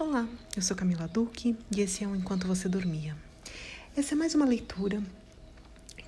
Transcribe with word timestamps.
Olá, 0.00 0.28
eu 0.54 0.62
sou 0.62 0.76
Camila 0.76 1.08
Duque 1.08 1.56
e 1.76 1.80
esse 1.80 2.04
é 2.04 2.06
o 2.06 2.14
Enquanto 2.14 2.46
Você 2.46 2.68
Dormia. 2.68 3.16
Essa 3.96 4.14
é 4.14 4.16
mais 4.16 4.32
uma 4.32 4.44
leitura 4.44 5.02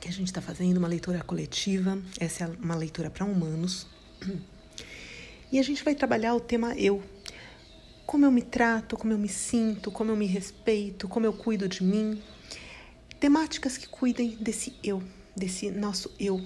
que 0.01 0.07
a 0.07 0.13
gente 0.13 0.29
está 0.29 0.41
fazendo, 0.41 0.77
uma 0.77 0.87
leitura 0.87 1.25
coletiva. 1.25 2.01
Essa 2.21 2.45
é 2.45 2.47
uma 2.47 2.77
leitura 2.77 3.11
para 3.11 3.25
humanos. 3.25 3.89
E 5.51 5.59
a 5.59 5.63
gente 5.65 5.83
vai 5.83 5.97
trabalhar 5.97 6.37
o 6.37 6.41
tema 6.41 6.73
eu. 6.77 7.03
Como 8.07 8.25
eu 8.25 8.31
me 8.31 8.43
trato, 8.43 8.97
como 8.97 9.13
eu 9.13 9.19
me 9.19 9.29
sinto, 9.29 9.91
como 9.91 10.13
eu 10.13 10.17
me 10.17 10.27
respeito, 10.27 11.09
como 11.09 11.27
eu 11.27 11.33
cuido 11.33 11.69
de 11.69 11.83
mim. 11.83 12.23
Temáticas 13.19 13.77
que 13.77 13.89
cuidem 13.89 14.37
desse 14.41 14.73
eu, 14.85 15.03
desse 15.35 15.69
nosso 15.69 16.13
eu, 16.21 16.41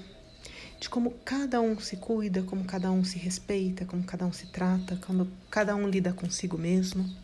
de 0.81 0.89
como 0.89 1.11
cada 1.23 1.61
um 1.61 1.79
se 1.79 1.99
cuida, 1.99 2.43
como 2.43 2.65
cada 2.65 2.91
um 2.91 3.05
se 3.05 3.19
respeita, 3.19 3.85
como 3.85 4.03
cada 4.03 4.25
um 4.25 4.33
se 4.33 4.47
trata, 4.47 4.97
como 4.97 5.29
cada 5.51 5.77
um 5.77 5.87
lida 5.87 6.11
consigo 6.11 6.57
mesmo. 6.57 7.24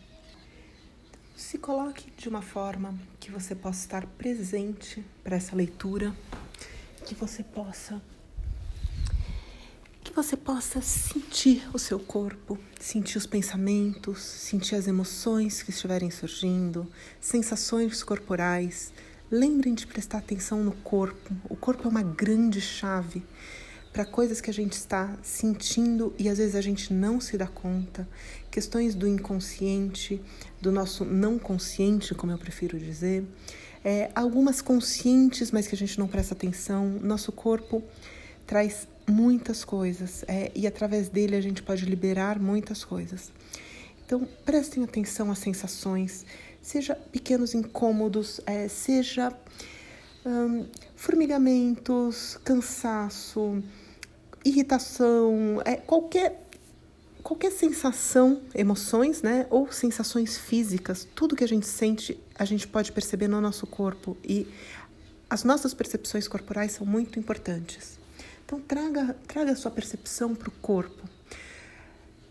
Se 1.41 1.57
coloque 1.57 2.13
de 2.15 2.29
uma 2.29 2.43
forma 2.43 2.93
que 3.19 3.31
você 3.31 3.55
possa 3.55 3.79
estar 3.79 4.05
presente 4.05 5.03
para 5.23 5.35
essa 5.35 5.55
leitura, 5.55 6.15
que 7.03 7.15
você 7.15 7.43
possa 7.43 7.99
que 10.03 10.13
você 10.13 10.37
possa 10.37 10.81
sentir 10.81 11.67
o 11.73 11.79
seu 11.79 11.99
corpo, 11.99 12.59
sentir 12.79 13.17
os 13.17 13.25
pensamentos, 13.25 14.21
sentir 14.21 14.75
as 14.75 14.87
emoções 14.87 15.63
que 15.63 15.71
estiverem 15.71 16.11
surgindo, 16.11 16.87
sensações 17.19 18.03
corporais, 18.03 18.93
Lembrem 19.33 19.73
de 19.73 19.87
prestar 19.87 20.17
atenção 20.17 20.61
no 20.61 20.73
corpo. 20.73 21.33
O 21.49 21.55
corpo 21.55 21.87
é 21.87 21.89
uma 21.89 22.03
grande 22.03 22.59
chave 22.59 23.23
para 23.91 24.05
coisas 24.05 24.39
que 24.39 24.49
a 24.49 24.53
gente 24.53 24.73
está 24.73 25.17
sentindo 25.21 26.13
e 26.17 26.29
às 26.29 26.37
vezes 26.37 26.55
a 26.55 26.61
gente 26.61 26.93
não 26.93 27.19
se 27.19 27.37
dá 27.37 27.47
conta. 27.47 28.07
Questões 28.49 28.95
do 28.95 29.07
inconsciente, 29.07 30.21
do 30.61 30.71
nosso 30.71 31.03
não 31.03 31.37
consciente, 31.37 32.15
como 32.15 32.31
eu 32.31 32.37
prefiro 32.37 32.79
dizer. 32.79 33.25
É, 33.83 34.09
algumas 34.15 34.61
conscientes, 34.61 35.51
mas 35.51 35.67
que 35.67 35.75
a 35.75 35.77
gente 35.77 35.99
não 35.99 36.07
presta 36.07 36.33
atenção. 36.33 36.87
Nosso 37.01 37.31
corpo 37.31 37.83
traz 38.47 38.87
muitas 39.07 39.65
coisas 39.65 40.23
é, 40.27 40.51
e 40.55 40.65
através 40.65 41.09
dele 41.09 41.35
a 41.35 41.41
gente 41.41 41.61
pode 41.61 41.85
liberar 41.85 42.39
muitas 42.39 42.85
coisas. 42.85 43.31
Então, 44.05 44.27
prestem 44.45 44.83
atenção 44.83 45.31
às 45.31 45.39
sensações, 45.39 46.25
seja 46.61 46.95
pequenos 46.95 47.53
incômodos, 47.53 48.41
é, 48.45 48.67
seja 48.67 49.33
hum, 50.25 50.65
formigamentos, 50.95 52.37
cansaço, 52.43 53.63
irritação, 54.43 55.61
é, 55.65 55.75
qualquer 55.75 56.47
qualquer 57.21 57.51
sensação, 57.51 58.41
emoções, 58.55 59.21
né, 59.21 59.45
ou 59.51 59.71
sensações 59.71 60.39
físicas, 60.39 61.07
tudo 61.13 61.35
que 61.35 61.43
a 61.43 61.47
gente 61.47 61.67
sente, 61.67 62.19
a 62.33 62.45
gente 62.45 62.67
pode 62.67 62.91
perceber 62.91 63.27
no 63.27 63.39
nosso 63.39 63.67
corpo 63.67 64.17
e 64.23 64.47
as 65.29 65.43
nossas 65.43 65.73
percepções 65.73 66.27
corporais 66.27 66.71
são 66.71 66.85
muito 66.85 67.19
importantes. 67.19 67.99
Então 68.43 68.59
traga 68.59 69.15
traga 69.27 69.51
a 69.51 69.55
sua 69.55 69.71
percepção 69.71 70.35
para 70.35 70.49
o 70.49 70.51
corpo. 70.51 71.07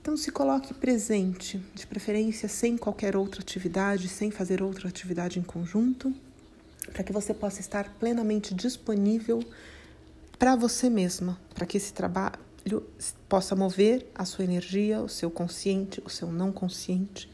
Então 0.02 0.16
se 0.16 0.30
coloque 0.30 0.74
presente, 0.74 1.62
de 1.74 1.86
preferência 1.86 2.48
sem 2.48 2.76
qualquer 2.76 3.16
outra 3.16 3.40
atividade, 3.40 4.08
sem 4.08 4.30
fazer 4.30 4.62
outra 4.62 4.88
atividade 4.88 5.38
em 5.38 5.42
conjunto, 5.42 6.12
para 6.92 7.04
que 7.04 7.12
você 7.12 7.32
possa 7.32 7.60
estar 7.60 7.88
plenamente 7.98 8.54
disponível 8.54 9.40
para 10.40 10.56
você 10.56 10.88
mesma, 10.88 11.38
para 11.54 11.66
que 11.66 11.76
esse 11.76 11.92
trabalho 11.92 12.40
possa 13.28 13.54
mover 13.54 14.10
a 14.14 14.24
sua 14.24 14.42
energia, 14.42 15.02
o 15.02 15.08
seu 15.08 15.30
consciente, 15.30 16.02
o 16.02 16.08
seu 16.08 16.32
não 16.32 16.50
consciente, 16.50 17.30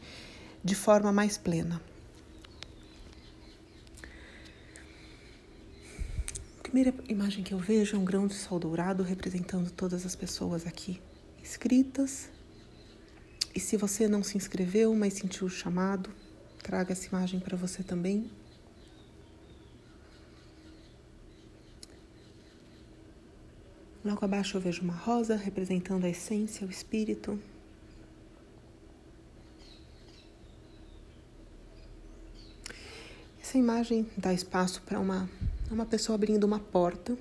de 0.61 0.75
forma 0.75 1.09
mais 1.13 1.37
plena. 1.37 1.81
A 6.59 6.63
primeira 6.63 6.93
imagem 7.07 7.45
que 7.45 7.53
eu 7.53 7.57
vejo 7.57 7.95
é 7.95 7.99
um 7.99 8.03
grão 8.03 8.27
de 8.27 8.33
sol 8.33 8.59
dourado 8.59 9.03
representando 9.03 9.71
todas 9.71 10.05
as 10.05 10.13
pessoas 10.13 10.67
aqui 10.67 11.01
escritas 11.41 12.29
e 13.55 13.59
se 13.61 13.77
você 13.77 14.05
não 14.05 14.21
se 14.21 14.35
inscreveu, 14.35 14.93
mas 14.93 15.13
sentiu 15.13 15.47
o 15.47 15.49
chamado, 15.49 16.09
traga 16.61 16.91
essa 16.91 17.07
imagem 17.07 17.39
para 17.39 17.55
você 17.55 17.81
também. 17.83 18.29
Logo 24.07 24.23
abaixo 24.23 24.55
eu 24.55 24.61
vejo 24.61 24.83
uma 24.83 24.93
rosa 24.93 25.35
representando 25.35 26.05
a 26.05 26.09
essência, 26.09 26.65
o 26.65 26.71
espírito. 26.71 27.37
Essa 33.41 33.57
imagem 33.57 34.07
dá 34.15 34.33
espaço 34.33 34.81
para 34.83 34.97
uma, 34.97 35.29
uma 35.69 35.85
pessoa 35.85 36.15
abrindo 36.15 36.45
uma 36.45 36.57
porta, 36.57 37.17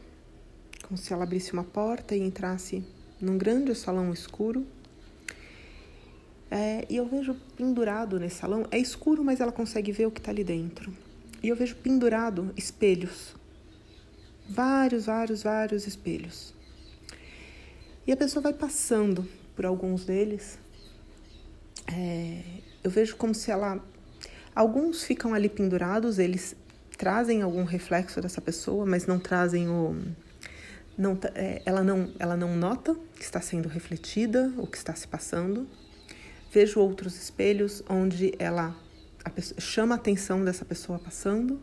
como 0.87 0.97
se 0.97 1.13
ela 1.13 1.25
abrisse 1.25 1.53
uma 1.53 1.65
porta 1.65 2.15
e 2.15 2.21
entrasse 2.21 2.85
num 3.21 3.37
grande 3.37 3.75
salão 3.75 4.13
escuro. 4.13 4.65
É, 6.49 6.87
e 6.89 6.95
eu 6.95 7.07
vejo 7.09 7.35
pendurado 7.57 8.21
nesse 8.21 8.37
salão, 8.37 8.65
é 8.71 8.79
escuro, 8.79 9.25
mas 9.25 9.41
ela 9.41 9.51
consegue 9.51 9.91
ver 9.91 10.07
o 10.07 10.11
que 10.13 10.21
está 10.21 10.31
ali 10.31 10.45
dentro. 10.45 10.95
E 11.43 11.49
eu 11.49 11.57
vejo 11.57 11.75
pendurado 11.75 12.53
espelhos. 12.57 13.35
Vários, 14.49 15.07
vários, 15.07 15.43
vários 15.43 15.85
espelhos. 15.85 16.55
E 18.07 18.13
a 18.13 18.17
pessoa 18.17 18.43
vai 18.43 18.53
passando 18.53 19.29
por 19.57 19.67
alguns 19.67 20.05
deles. 20.05 20.59
É, 21.93 22.43
eu 22.85 22.91
vejo 22.91 23.17
como 23.17 23.35
se 23.35 23.51
ela. 23.51 23.83
Alguns 24.55 25.03
ficam 25.03 25.35
ali 25.35 25.49
pendurados, 25.49 26.19
eles 26.19 26.55
trazem 26.97 27.43
algum 27.43 27.65
reflexo 27.65 28.21
dessa 28.21 28.41
pessoa, 28.41 28.87
mas 28.87 29.07
não 29.07 29.19
trazem 29.19 29.69
o. 29.69 29.97
Não, 30.97 31.19
é, 31.35 31.61
ela, 31.67 31.83
não, 31.83 32.11
ela 32.19 32.37
não 32.37 32.57
nota 32.57 32.97
que 33.17 33.23
está 33.23 33.41
sendo 33.41 33.69
refletida, 33.69 34.53
o 34.57 34.67
que 34.67 34.79
está 34.79 34.95
se 34.95 35.09
passando. 35.09 35.69
Vejo 36.51 36.81
outros 36.81 37.17
espelhos 37.17 37.83
onde 37.89 38.33
ela 38.39 38.75
a 39.25 39.31
pessoa, 39.31 39.61
chama 39.61 39.97
a 39.97 39.99
atenção 39.99 40.45
dessa 40.45 40.65
pessoa 40.65 41.01
passando. 41.01 41.61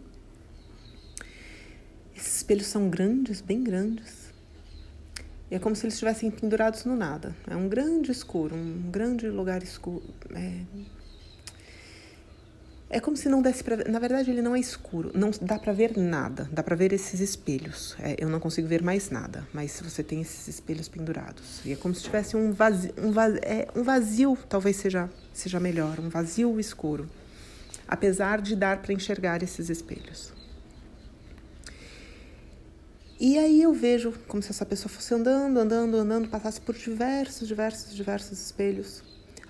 Esses 2.13 2.35
espelhos 2.35 2.67
são 2.67 2.89
grandes, 2.89 3.39
bem 3.39 3.63
grandes. 3.63 4.22
É 5.53 5.59
como 5.59 5.75
se 5.75 5.85
eles 5.85 5.93
estivessem 5.93 6.31
pendurados 6.31 6.83
no 6.83 6.95
nada. 6.95 7.35
É 7.47 7.55
um 7.55 7.69
grande 7.69 8.11
escuro, 8.11 8.55
um 8.55 8.89
grande 8.89 9.29
lugar 9.29 9.61
escuro. 9.61 10.03
É, 10.33 10.61
é 12.89 12.99
como 12.99 13.15
se 13.15 13.29
não 13.29 13.39
desse 13.39 13.63
para. 13.63 13.87
Na 13.87 13.99
verdade, 13.99 14.31
ele 14.31 14.41
não 14.41 14.55
é 14.55 14.59
escuro, 14.59 15.11
não 15.13 15.29
dá 15.39 15.59
para 15.59 15.71
ver 15.71 15.95
nada. 15.95 16.49
Dá 16.51 16.63
para 16.63 16.75
ver 16.75 16.91
esses 16.91 17.19
espelhos. 17.19 17.95
É, 17.99 18.15
eu 18.17 18.29
não 18.29 18.39
consigo 18.39 18.67
ver 18.67 18.81
mais 18.81 19.11
nada, 19.11 19.47
mas 19.53 19.79
você 19.79 20.01
tem 20.01 20.21
esses 20.21 20.47
espelhos 20.47 20.89
pendurados. 20.89 21.61
E 21.63 21.71
é 21.71 21.75
como 21.75 21.93
se 21.93 22.01
tivesse 22.01 22.35
um 22.35 22.51
vazio, 22.51 22.91
um 22.97 23.11
vazio, 23.11 23.39
é, 23.43 23.67
um 23.75 23.83
vazio 23.83 24.35
talvez 24.49 24.77
seja, 24.77 25.07
seja 25.31 25.59
melhor, 25.59 25.99
um 25.99 26.09
vazio 26.09 26.59
escuro. 26.59 27.07
Apesar 27.87 28.41
de 28.41 28.55
dar 28.55 28.81
para 28.81 28.91
enxergar 28.91 29.43
esses 29.43 29.69
espelhos. 29.69 30.33
E 33.19 33.37
aí 33.37 33.61
eu 33.61 33.73
vejo 33.73 34.13
como 34.27 34.41
se 34.41 34.49
essa 34.49 34.65
pessoa 34.65 34.89
fosse 34.89 35.13
andando, 35.13 35.57
andando, 35.57 35.95
andando, 35.97 36.29
passasse 36.29 36.59
por 36.59 36.75
diversos, 36.75 37.47
diversos, 37.47 37.95
diversos 37.95 38.39
espelhos 38.39 39.03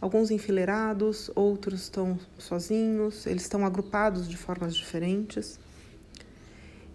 alguns 0.03 0.31
enfileirados, 0.31 1.31
outros 1.33 1.83
estão 1.83 2.19
sozinhos, 2.37 3.25
eles 3.25 3.43
estão 3.43 3.65
agrupados 3.65 4.27
de 4.27 4.35
formas 4.35 4.75
diferentes. 4.75 5.57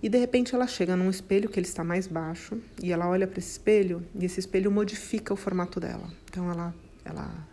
E 0.02 0.10
de 0.10 0.18
repente 0.18 0.54
ela 0.54 0.66
chega 0.66 0.94
num 0.94 1.08
espelho 1.08 1.48
que 1.48 1.58
ele 1.58 1.66
está 1.66 1.82
mais 1.82 2.06
baixo 2.06 2.60
e 2.82 2.92
ela 2.92 3.08
olha 3.08 3.26
para 3.26 3.38
esse 3.38 3.52
espelho 3.52 4.06
e 4.14 4.26
esse 4.26 4.38
espelho 4.38 4.70
modifica 4.70 5.32
o 5.32 5.36
formato 5.36 5.80
dela. 5.80 6.06
Então 6.30 6.50
ela 6.50 6.74
ela 7.02 7.48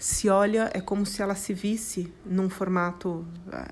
se 0.00 0.28
olha 0.28 0.70
é 0.74 0.80
como 0.80 1.04
se 1.04 1.20
ela 1.22 1.34
se 1.34 1.52
visse 1.52 2.12
num 2.24 2.48
formato 2.48 3.24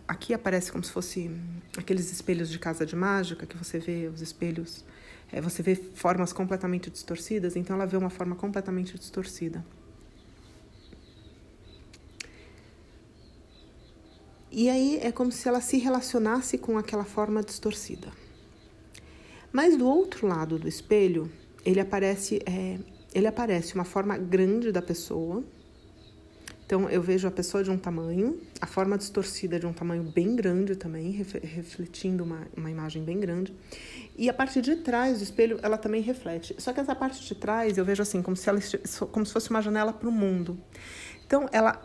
aqui 0.06 0.34
aparece 0.34 0.70
como 0.70 0.84
se 0.84 0.92
fosse 0.92 1.30
aqueles 1.76 2.12
espelhos 2.12 2.50
de 2.50 2.58
casa 2.58 2.84
de 2.84 2.94
mágica 2.94 3.46
que 3.46 3.56
você 3.56 3.78
vê 3.78 4.10
os 4.12 4.20
espelhos 4.20 4.84
é, 5.32 5.40
você 5.40 5.62
vê 5.62 5.74
formas 5.74 6.32
completamente 6.32 6.90
distorcidas 6.90 7.56
então 7.56 7.74
ela 7.74 7.86
vê 7.86 7.96
uma 7.96 8.10
forma 8.10 8.36
completamente 8.36 8.98
distorcida 8.98 9.64
E 14.50 14.68
aí 14.70 14.98
é 15.02 15.12
como 15.12 15.30
se 15.30 15.46
ela 15.46 15.60
se 15.60 15.76
relacionasse 15.76 16.56
com 16.56 16.78
aquela 16.78 17.04
forma 17.04 17.42
distorcida. 17.42 18.10
Mas 19.52 19.76
do 19.76 19.86
outro 19.86 20.26
lado 20.26 20.58
do 20.58 20.66
espelho, 20.66 21.30
ele 21.64 21.80
aparece, 21.80 22.40
é, 22.46 22.78
ele 23.14 23.26
aparece 23.26 23.74
uma 23.74 23.84
forma 23.84 24.16
grande 24.16 24.72
da 24.72 24.80
pessoa. 24.80 25.44
Então 26.68 26.86
eu 26.90 27.00
vejo 27.00 27.26
a 27.26 27.30
pessoa 27.30 27.64
de 27.64 27.70
um 27.70 27.78
tamanho, 27.78 28.38
a 28.60 28.66
forma 28.66 28.98
distorcida 28.98 29.58
de 29.58 29.66
um 29.66 29.72
tamanho 29.72 30.02
bem 30.02 30.36
grande 30.36 30.76
também, 30.76 31.12
refletindo 31.12 32.22
uma, 32.22 32.46
uma 32.54 32.70
imagem 32.70 33.02
bem 33.02 33.18
grande. 33.18 33.54
E 34.18 34.28
a 34.28 34.34
parte 34.34 34.60
de 34.60 34.76
trás 34.76 35.16
do 35.16 35.24
espelho, 35.24 35.58
ela 35.62 35.78
também 35.78 36.02
reflete. 36.02 36.54
Só 36.58 36.70
que 36.74 36.78
essa 36.78 36.94
parte 36.94 37.24
de 37.24 37.34
trás 37.34 37.78
eu 37.78 37.86
vejo 37.86 38.02
assim, 38.02 38.20
como 38.20 38.36
se, 38.36 38.50
ela, 38.50 38.60
como 39.10 39.24
se 39.24 39.32
fosse 39.32 39.48
uma 39.48 39.62
janela 39.62 39.94
para 39.94 40.10
o 40.10 40.12
mundo. 40.12 40.58
Então 41.26 41.48
ela 41.52 41.80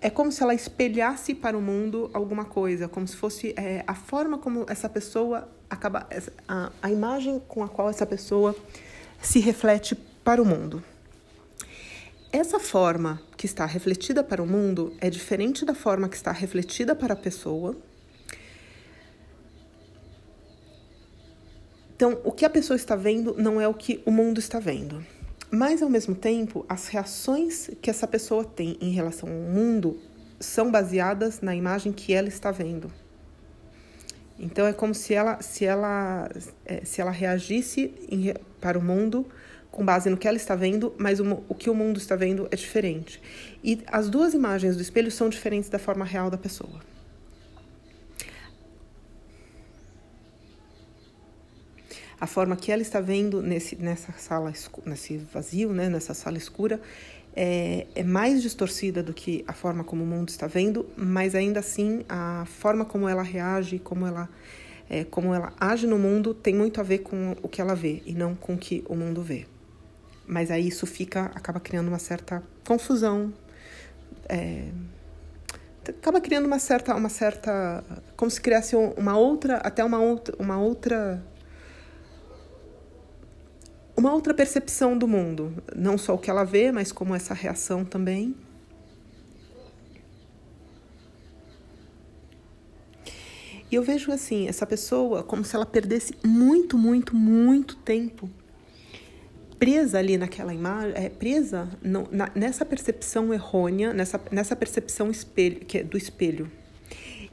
é 0.00 0.08
como 0.08 0.32
se 0.32 0.42
ela 0.42 0.54
espelhasse 0.54 1.34
para 1.34 1.54
o 1.54 1.60
mundo 1.60 2.08
alguma 2.14 2.46
coisa, 2.46 2.88
como 2.88 3.06
se 3.06 3.16
fosse 3.16 3.52
é, 3.54 3.84
a 3.86 3.94
forma 3.94 4.38
como 4.38 4.64
essa 4.66 4.88
pessoa 4.88 5.46
acaba, 5.68 6.08
a, 6.48 6.72
a 6.80 6.90
imagem 6.90 7.38
com 7.46 7.62
a 7.62 7.68
qual 7.68 7.90
essa 7.90 8.06
pessoa 8.06 8.56
se 9.20 9.40
reflete 9.40 9.94
para 10.24 10.40
o 10.40 10.46
mundo. 10.46 10.82
Essa 12.32 12.58
forma 12.58 13.20
que 13.36 13.46
está 13.46 13.64
refletida 13.64 14.22
para 14.22 14.42
o 14.42 14.46
mundo 14.46 14.92
é 15.00 15.08
diferente 15.08 15.64
da 15.64 15.74
forma 15.74 16.08
que 16.08 16.16
está 16.16 16.32
refletida 16.32 16.94
para 16.94 17.14
a 17.14 17.16
pessoa. 17.16 17.76
Então, 21.94 22.20
o 22.24 22.32
que 22.32 22.44
a 22.44 22.50
pessoa 22.50 22.76
está 22.76 22.94
vendo 22.94 23.34
não 23.38 23.58
é 23.60 23.66
o 23.66 23.72
que 23.72 24.02
o 24.04 24.10
mundo 24.10 24.38
está 24.38 24.58
vendo. 24.58 25.04
Mas, 25.50 25.80
ao 25.82 25.88
mesmo 25.88 26.14
tempo, 26.14 26.66
as 26.68 26.88
reações 26.88 27.70
que 27.80 27.88
essa 27.88 28.06
pessoa 28.06 28.44
tem 28.44 28.76
em 28.80 28.90
relação 28.90 29.28
ao 29.30 29.34
mundo 29.34 29.98
são 30.38 30.70
baseadas 30.70 31.40
na 31.40 31.54
imagem 31.54 31.92
que 31.92 32.12
ela 32.12 32.28
está 32.28 32.50
vendo. 32.50 32.92
Então, 34.38 34.66
é 34.66 34.72
como 34.72 34.94
se 34.94 35.14
ela, 35.14 35.40
se 35.40 35.64
ela, 35.64 36.28
é, 36.66 36.84
se 36.84 37.00
ela 37.00 37.10
reagisse 37.10 37.94
em, 38.10 38.34
para 38.60 38.78
o 38.78 38.82
mundo 38.82 39.26
com 39.76 39.84
base 39.84 40.08
no 40.08 40.16
que 40.16 40.26
ela 40.26 40.38
está 40.38 40.54
vendo, 40.54 40.94
mas 40.96 41.20
o, 41.20 41.44
o 41.50 41.54
que 41.54 41.68
o 41.68 41.74
mundo 41.74 41.98
está 41.98 42.16
vendo 42.16 42.48
é 42.50 42.56
diferente. 42.56 43.20
E 43.62 43.82
as 43.88 44.08
duas 44.08 44.32
imagens 44.32 44.74
do 44.74 44.80
espelho 44.80 45.10
são 45.10 45.28
diferentes 45.28 45.68
da 45.68 45.78
forma 45.78 46.02
real 46.02 46.30
da 46.30 46.38
pessoa. 46.38 46.80
A 52.18 52.26
forma 52.26 52.56
que 52.56 52.72
ela 52.72 52.80
está 52.80 53.02
vendo 53.02 53.42
nesse, 53.42 53.76
nessa 53.76 54.12
sala, 54.12 54.50
nesse 54.86 55.18
vazio, 55.18 55.74
né, 55.74 55.90
nessa 55.90 56.14
sala 56.14 56.38
escura, 56.38 56.80
é, 57.34 57.86
é, 57.94 58.02
mais 58.02 58.40
distorcida 58.40 59.02
do 59.02 59.12
que 59.12 59.44
a 59.46 59.52
forma 59.52 59.84
como 59.84 60.04
o 60.04 60.06
mundo 60.06 60.30
está 60.30 60.46
vendo, 60.46 60.86
mas 60.96 61.34
ainda 61.34 61.60
assim 61.60 62.02
a 62.08 62.46
forma 62.46 62.86
como 62.86 63.06
ela 63.06 63.22
reage, 63.22 63.78
como 63.78 64.06
ela, 64.06 64.26
é, 64.88 65.04
como 65.04 65.34
ela 65.34 65.52
age 65.60 65.86
no 65.86 65.98
mundo 65.98 66.32
tem 66.32 66.54
muito 66.54 66.80
a 66.80 66.82
ver 66.82 67.00
com 67.00 67.36
o 67.42 67.46
que 67.46 67.60
ela 67.60 67.74
vê 67.74 68.02
e 68.06 68.14
não 68.14 68.34
com 68.34 68.54
o 68.54 68.58
que 68.58 68.82
o 68.88 68.96
mundo 68.96 69.20
vê 69.22 69.44
mas 70.26 70.50
aí 70.50 70.68
isso 70.68 70.86
fica 70.86 71.30
acaba 71.34 71.60
criando 71.60 71.88
uma 71.88 71.98
certa 71.98 72.42
confusão 72.66 73.32
é, 74.28 74.68
acaba 75.88 76.20
criando 76.20 76.46
uma 76.46 76.58
certa 76.58 76.94
uma 76.94 77.08
certa 77.08 77.84
como 78.16 78.30
se 78.30 78.40
criasse 78.40 78.74
uma 78.74 79.16
outra 79.16 79.58
até 79.58 79.84
uma 79.84 79.98
outra 79.98 80.34
uma 80.38 80.58
outra 80.58 81.22
uma 83.96 84.12
outra 84.12 84.34
percepção 84.34 84.96
do 84.96 85.08
mundo. 85.08 85.54
Não 85.74 85.96
só 85.96 86.14
o 86.14 86.18
que 86.18 86.30
ela 86.30 86.44
vê 86.44 86.70
mas 86.70 86.92
como 86.92 87.14
essa 87.14 87.32
reação 87.32 87.84
também. 87.84 88.34
E 93.70 93.74
eu 93.74 93.82
vejo 93.82 94.12
assim 94.12 94.46
essa 94.48 94.66
pessoa 94.66 95.22
como 95.22 95.44
se 95.44 95.56
ela 95.56 95.66
perdesse 95.66 96.14
muito 96.24 96.78
muito 96.78 97.16
muito 97.16 97.76
tempo 97.76 98.30
presa 99.58 99.98
ali 99.98 100.16
naquela 100.16 100.52
imagem, 100.52 100.92
é, 100.94 101.08
presa 101.08 101.68
no, 101.82 102.08
na, 102.10 102.30
nessa 102.34 102.64
percepção 102.64 103.32
errônea, 103.32 103.92
nessa, 103.92 104.20
nessa 104.30 104.54
percepção 104.54 105.10
espelho, 105.10 105.60
que 105.60 105.78
é 105.78 105.82
do 105.82 105.96
espelho. 105.96 106.50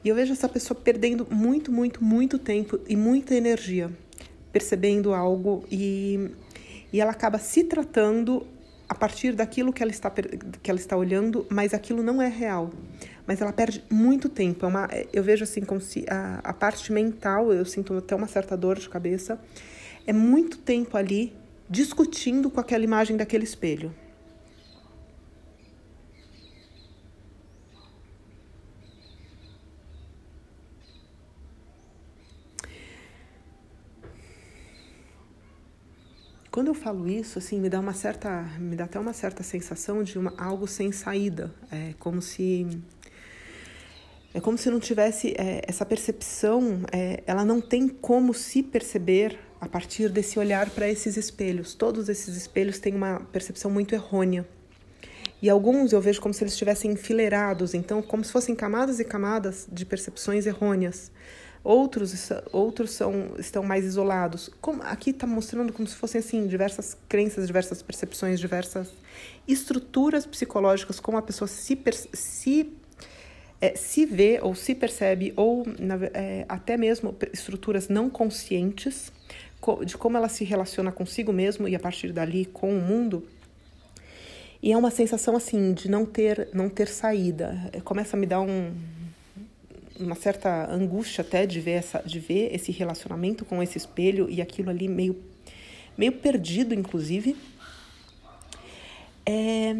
E 0.04 0.08
eu 0.08 0.14
vejo 0.14 0.32
essa 0.32 0.48
pessoa 0.48 0.78
perdendo 0.78 1.26
muito, 1.30 1.72
muito, 1.72 2.04
muito 2.04 2.38
tempo 2.38 2.78
e 2.86 2.94
muita 2.94 3.34
energia 3.34 3.90
percebendo 4.52 5.12
algo 5.12 5.64
e, 5.70 6.30
e 6.92 7.00
ela 7.00 7.10
acaba 7.10 7.38
se 7.38 7.64
tratando 7.64 8.46
a 8.88 8.94
partir 8.94 9.32
daquilo 9.32 9.72
que 9.72 9.82
ela 9.82 9.90
está 9.90 10.10
que 10.10 10.70
ela 10.70 10.78
está 10.78 10.96
olhando, 10.96 11.46
mas 11.50 11.74
aquilo 11.74 12.02
não 12.02 12.22
é 12.22 12.28
real. 12.28 12.70
Mas 13.26 13.40
ela 13.40 13.52
perde 13.52 13.82
muito 13.90 14.28
tempo. 14.28 14.64
É 14.66 14.68
uma, 14.68 14.88
eu 15.12 15.22
vejo 15.22 15.42
assim 15.42 15.62
a, 16.08 16.40
a 16.44 16.52
parte 16.52 16.92
mental, 16.92 17.52
eu 17.52 17.64
sinto 17.64 17.94
até 17.94 18.14
uma 18.14 18.28
certa 18.28 18.56
dor 18.56 18.78
de 18.78 18.88
cabeça. 18.88 19.40
É 20.06 20.12
muito 20.12 20.58
tempo 20.58 20.96
ali 20.96 21.32
discutindo 21.68 22.50
com 22.50 22.60
aquela 22.60 22.84
imagem 22.84 23.16
daquele 23.16 23.44
espelho. 23.44 23.94
Quando 36.54 36.68
eu 36.68 36.74
falo 36.74 37.08
isso, 37.08 37.36
assim, 37.36 37.58
me 37.60 37.68
dá 37.68 37.80
uma 37.80 37.92
certa, 37.92 38.42
me 38.60 38.76
dá 38.76 38.84
até 38.84 38.96
uma 39.00 39.12
certa 39.12 39.42
sensação 39.42 40.04
de 40.04 40.16
uma, 40.16 40.32
algo 40.38 40.68
sem 40.68 40.92
saída, 40.92 41.52
é 41.68 41.94
como 41.98 42.22
se 42.22 42.80
é 44.32 44.40
como 44.40 44.56
se 44.56 44.70
não 44.70 44.78
tivesse 44.78 45.34
é, 45.36 45.62
essa 45.66 45.84
percepção, 45.84 46.82
é, 46.92 47.24
ela 47.26 47.44
não 47.44 47.60
tem 47.60 47.88
como 47.88 48.32
se 48.32 48.62
perceber 48.62 49.36
a 49.60 49.68
partir 49.68 50.08
desse 50.08 50.38
olhar 50.38 50.70
para 50.70 50.88
esses 50.88 51.16
espelhos. 51.16 51.74
Todos 51.74 52.08
esses 52.08 52.36
espelhos 52.36 52.78
têm 52.78 52.94
uma 52.94 53.20
percepção 53.32 53.70
muito 53.70 53.94
errônea. 53.94 54.46
E 55.40 55.50
alguns 55.50 55.92
eu 55.92 56.00
vejo 56.00 56.20
como 56.20 56.32
se 56.32 56.42
eles 56.42 56.54
estivessem 56.54 56.92
enfileirados, 56.92 57.74
então 57.74 58.00
como 58.00 58.24
se 58.24 58.32
fossem 58.32 58.54
camadas 58.54 58.98
e 58.98 59.04
camadas 59.04 59.66
de 59.70 59.84
percepções 59.84 60.46
errôneas. 60.46 61.10
Outros, 61.62 62.30
outros 62.52 62.90
são, 62.90 63.34
estão 63.38 63.62
mais 63.62 63.84
isolados. 63.84 64.50
Como, 64.60 64.82
aqui 64.82 65.10
está 65.10 65.26
mostrando 65.26 65.72
como 65.72 65.88
se 65.88 65.96
fossem 65.96 66.18
assim 66.18 66.46
diversas 66.46 66.96
crenças, 67.08 67.46
diversas 67.46 67.82
percepções, 67.82 68.38
diversas 68.38 68.90
estruturas 69.48 70.26
psicológicas, 70.26 71.00
como 71.00 71.16
a 71.16 71.22
pessoa 71.22 71.48
se, 71.48 71.78
se 72.12 72.70
é, 73.60 73.74
se 73.76 74.04
vê 74.04 74.40
ou 74.42 74.54
se 74.54 74.74
percebe, 74.74 75.32
ou 75.36 75.64
na, 75.78 75.96
é, 76.12 76.44
até 76.48 76.76
mesmo 76.76 77.16
estruturas 77.32 77.88
não 77.88 78.10
conscientes 78.10 79.10
de 79.84 79.96
como 79.96 80.16
ela 80.16 80.28
se 80.28 80.44
relaciona 80.44 80.92
consigo 80.92 81.32
mesmo 81.32 81.66
e 81.66 81.74
a 81.74 81.80
partir 81.80 82.12
dali 82.12 82.44
com 82.46 82.76
o 82.76 82.80
mundo. 82.80 83.26
E 84.62 84.72
é 84.72 84.76
uma 84.76 84.90
sensação 84.90 85.36
assim 85.36 85.72
de 85.72 85.90
não 85.90 86.06
ter 86.06 86.48
não 86.52 86.68
ter 86.68 86.88
saída. 86.88 87.70
Começa 87.84 88.16
a 88.16 88.20
me 88.20 88.26
dar 88.26 88.40
um, 88.40 88.72
uma 89.98 90.14
certa 90.14 90.70
angústia 90.70 91.22
até 91.22 91.46
de 91.46 91.60
ver 91.60 91.72
essa 91.72 92.00
de 92.00 92.18
ver 92.18 92.54
esse 92.54 92.72
relacionamento 92.72 93.44
com 93.44 93.62
esse 93.62 93.78
espelho 93.78 94.28
e 94.30 94.40
aquilo 94.40 94.70
ali 94.70 94.88
meio 94.88 95.16
meio 95.96 96.12
perdido 96.12 96.74
inclusive. 96.74 97.36
É, 99.26 99.74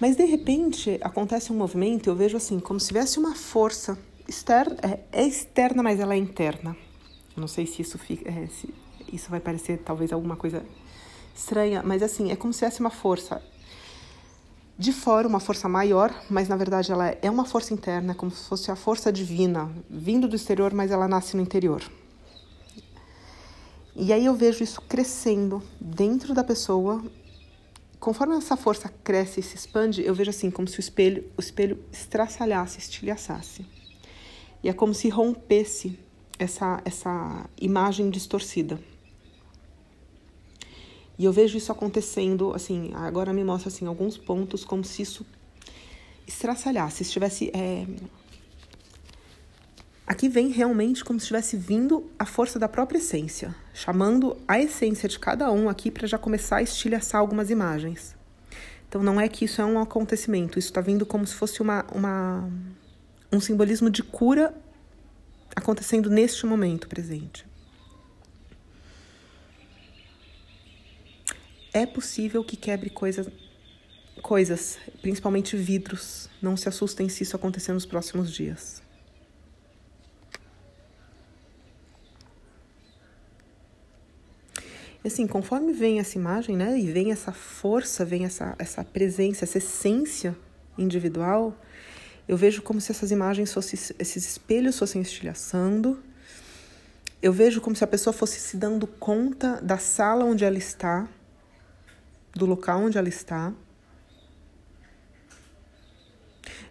mas 0.00 0.16
de 0.16 0.24
repente 0.24 0.98
acontece 1.00 1.52
um 1.52 1.56
movimento, 1.56 2.08
eu 2.08 2.14
vejo 2.14 2.36
assim, 2.36 2.60
como 2.60 2.78
se 2.78 2.88
tivesse 2.88 3.18
uma 3.18 3.34
força 3.34 3.98
externa, 4.28 4.76
é, 4.82 5.22
é 5.22 5.26
externa, 5.26 5.82
mas 5.82 6.00
ela 6.00 6.14
é 6.14 6.16
interna. 6.16 6.76
Não 7.36 7.48
sei 7.48 7.66
se 7.66 7.82
isso 7.82 7.98
fica, 7.98 8.28
é, 8.28 8.46
se 8.46 8.72
isso 9.12 9.30
vai 9.30 9.40
parecer 9.40 9.78
talvez 9.78 10.12
alguma 10.12 10.36
coisa 10.36 10.64
estranha, 11.34 11.82
mas 11.84 12.02
assim, 12.02 12.30
é 12.30 12.36
como 12.36 12.52
se 12.52 12.60
tivesse 12.60 12.80
uma 12.80 12.90
força 12.90 13.42
de 14.78 14.92
fora, 14.92 15.28
uma 15.28 15.40
força 15.40 15.68
maior, 15.68 16.14
mas 16.28 16.48
na 16.48 16.56
verdade 16.56 16.90
ela 16.90 17.08
é 17.20 17.30
uma 17.30 17.44
força 17.44 17.72
interna, 17.72 18.14
como 18.14 18.30
se 18.30 18.48
fosse 18.48 18.70
a 18.70 18.76
força 18.76 19.12
divina 19.12 19.70
vindo 19.88 20.26
do 20.26 20.36
exterior, 20.36 20.74
mas 20.74 20.90
ela 20.90 21.06
nasce 21.06 21.36
no 21.36 21.42
interior. 21.42 21.82
E 23.96 24.12
aí 24.12 24.24
eu 24.24 24.34
vejo 24.34 24.64
isso 24.64 24.80
crescendo 24.82 25.62
dentro 25.80 26.34
da 26.34 26.42
pessoa 26.42 27.02
conforme 28.04 28.36
essa 28.36 28.54
força 28.54 28.92
cresce 29.02 29.40
e 29.40 29.42
se 29.42 29.56
expande, 29.56 30.04
eu 30.04 30.14
vejo 30.14 30.28
assim 30.28 30.50
como 30.50 30.68
se 30.68 30.78
o 30.78 30.80
espelho, 30.80 31.24
o 31.38 31.40
espelho 31.40 31.82
estraçalhasse, 31.90 32.78
estilhaçasse. 32.78 33.64
E 34.62 34.68
é 34.68 34.74
como 34.74 34.92
se 34.92 35.08
rompesse 35.08 35.98
essa, 36.38 36.82
essa 36.84 37.48
imagem 37.58 38.10
distorcida. 38.10 38.78
E 41.18 41.24
eu 41.24 41.32
vejo 41.32 41.56
isso 41.56 41.70
acontecendo, 41.70 42.52
assim, 42.54 42.92
agora 42.94 43.32
me 43.32 43.44
mostra 43.44 43.68
assim 43.68 43.86
alguns 43.86 44.18
pontos 44.18 44.64
como 44.64 44.82
se 44.84 45.02
isso 45.02 45.24
estraçalhasse, 46.26 47.02
estivesse 47.02 47.50
é, 47.54 47.86
Aqui 50.06 50.28
vem 50.28 50.48
realmente 50.50 51.02
como 51.02 51.18
se 51.18 51.24
estivesse 51.24 51.56
vindo 51.56 52.10
a 52.18 52.26
força 52.26 52.58
da 52.58 52.68
própria 52.68 52.98
essência, 52.98 53.54
chamando 53.72 54.36
a 54.46 54.60
essência 54.60 55.08
de 55.08 55.18
cada 55.18 55.50
um 55.50 55.66
aqui 55.66 55.90
para 55.90 56.06
já 56.06 56.18
começar 56.18 56.58
a 56.58 56.62
estilhaçar 56.62 57.18
algumas 57.18 57.48
imagens. 57.48 58.14
Então 58.86 59.02
não 59.02 59.18
é 59.18 59.26
que 59.28 59.46
isso 59.46 59.62
é 59.62 59.64
um 59.64 59.80
acontecimento, 59.80 60.58
isso 60.58 60.68
está 60.68 60.82
vindo 60.82 61.06
como 61.06 61.26
se 61.26 61.34
fosse 61.34 61.62
uma, 61.62 61.86
uma, 61.90 62.46
um 63.32 63.40
simbolismo 63.40 63.88
de 63.88 64.02
cura 64.02 64.54
acontecendo 65.56 66.10
neste 66.10 66.44
momento 66.44 66.86
presente. 66.86 67.46
É 71.74 71.84
possível 71.84 72.44
que 72.44 72.56
quebre 72.56 72.88
coisas, 72.88 73.28
coisas, 74.22 74.78
principalmente 75.02 75.56
vidros. 75.56 76.30
Não 76.40 76.56
se 76.56 76.68
assustem 76.68 77.08
se 77.10 77.24
isso 77.24 77.36
acontecer 77.36 77.72
nos 77.72 77.84
próximos 77.84 78.32
dias. 78.32 78.82
assim, 85.06 85.26
conforme 85.26 85.74
vem 85.74 86.00
essa 86.00 86.16
imagem, 86.16 86.56
né, 86.56 86.78
e 86.78 86.90
vem 86.90 87.12
essa 87.12 87.30
força, 87.30 88.06
vem 88.06 88.24
essa, 88.24 88.56
essa 88.58 88.82
presença, 88.82 89.44
essa 89.44 89.58
essência 89.58 90.34
individual, 90.78 91.54
eu 92.26 92.38
vejo 92.38 92.62
como 92.62 92.80
se 92.80 92.90
essas 92.90 93.10
imagens 93.10 93.52
fossem, 93.52 93.78
esses 93.98 94.26
espelhos 94.26 94.78
fossem 94.78 95.02
estilhaçando. 95.02 96.02
Eu 97.20 97.34
vejo 97.34 97.60
como 97.60 97.76
se 97.76 97.84
a 97.84 97.86
pessoa 97.86 98.14
fosse 98.14 98.40
se 98.40 98.56
dando 98.56 98.86
conta 98.86 99.60
da 99.60 99.76
sala 99.76 100.24
onde 100.24 100.42
ela 100.42 100.56
está, 100.56 101.06
do 102.34 102.46
local 102.46 102.80
onde 102.80 102.98
ela 102.98 103.08
está. 103.08 103.52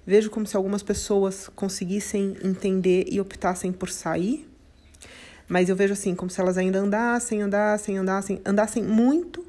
Vejo 0.06 0.30
como 0.30 0.46
se 0.46 0.58
algumas 0.58 0.84
pessoas 0.84 1.50
conseguissem 1.56 2.36
entender 2.44 3.06
e 3.10 3.20
optassem 3.22 3.72
por 3.72 3.90
sair. 3.90 4.50
Mas 5.48 5.70
eu 5.70 5.76
vejo 5.76 5.94
assim, 5.94 6.16
como 6.16 6.30
se 6.30 6.42
elas 6.42 6.58
ainda 6.58 6.80
andassem, 6.80 7.42
andassem, 7.42 7.98
andassem, 7.98 8.42
andassem 8.46 8.84
muito, 8.84 9.46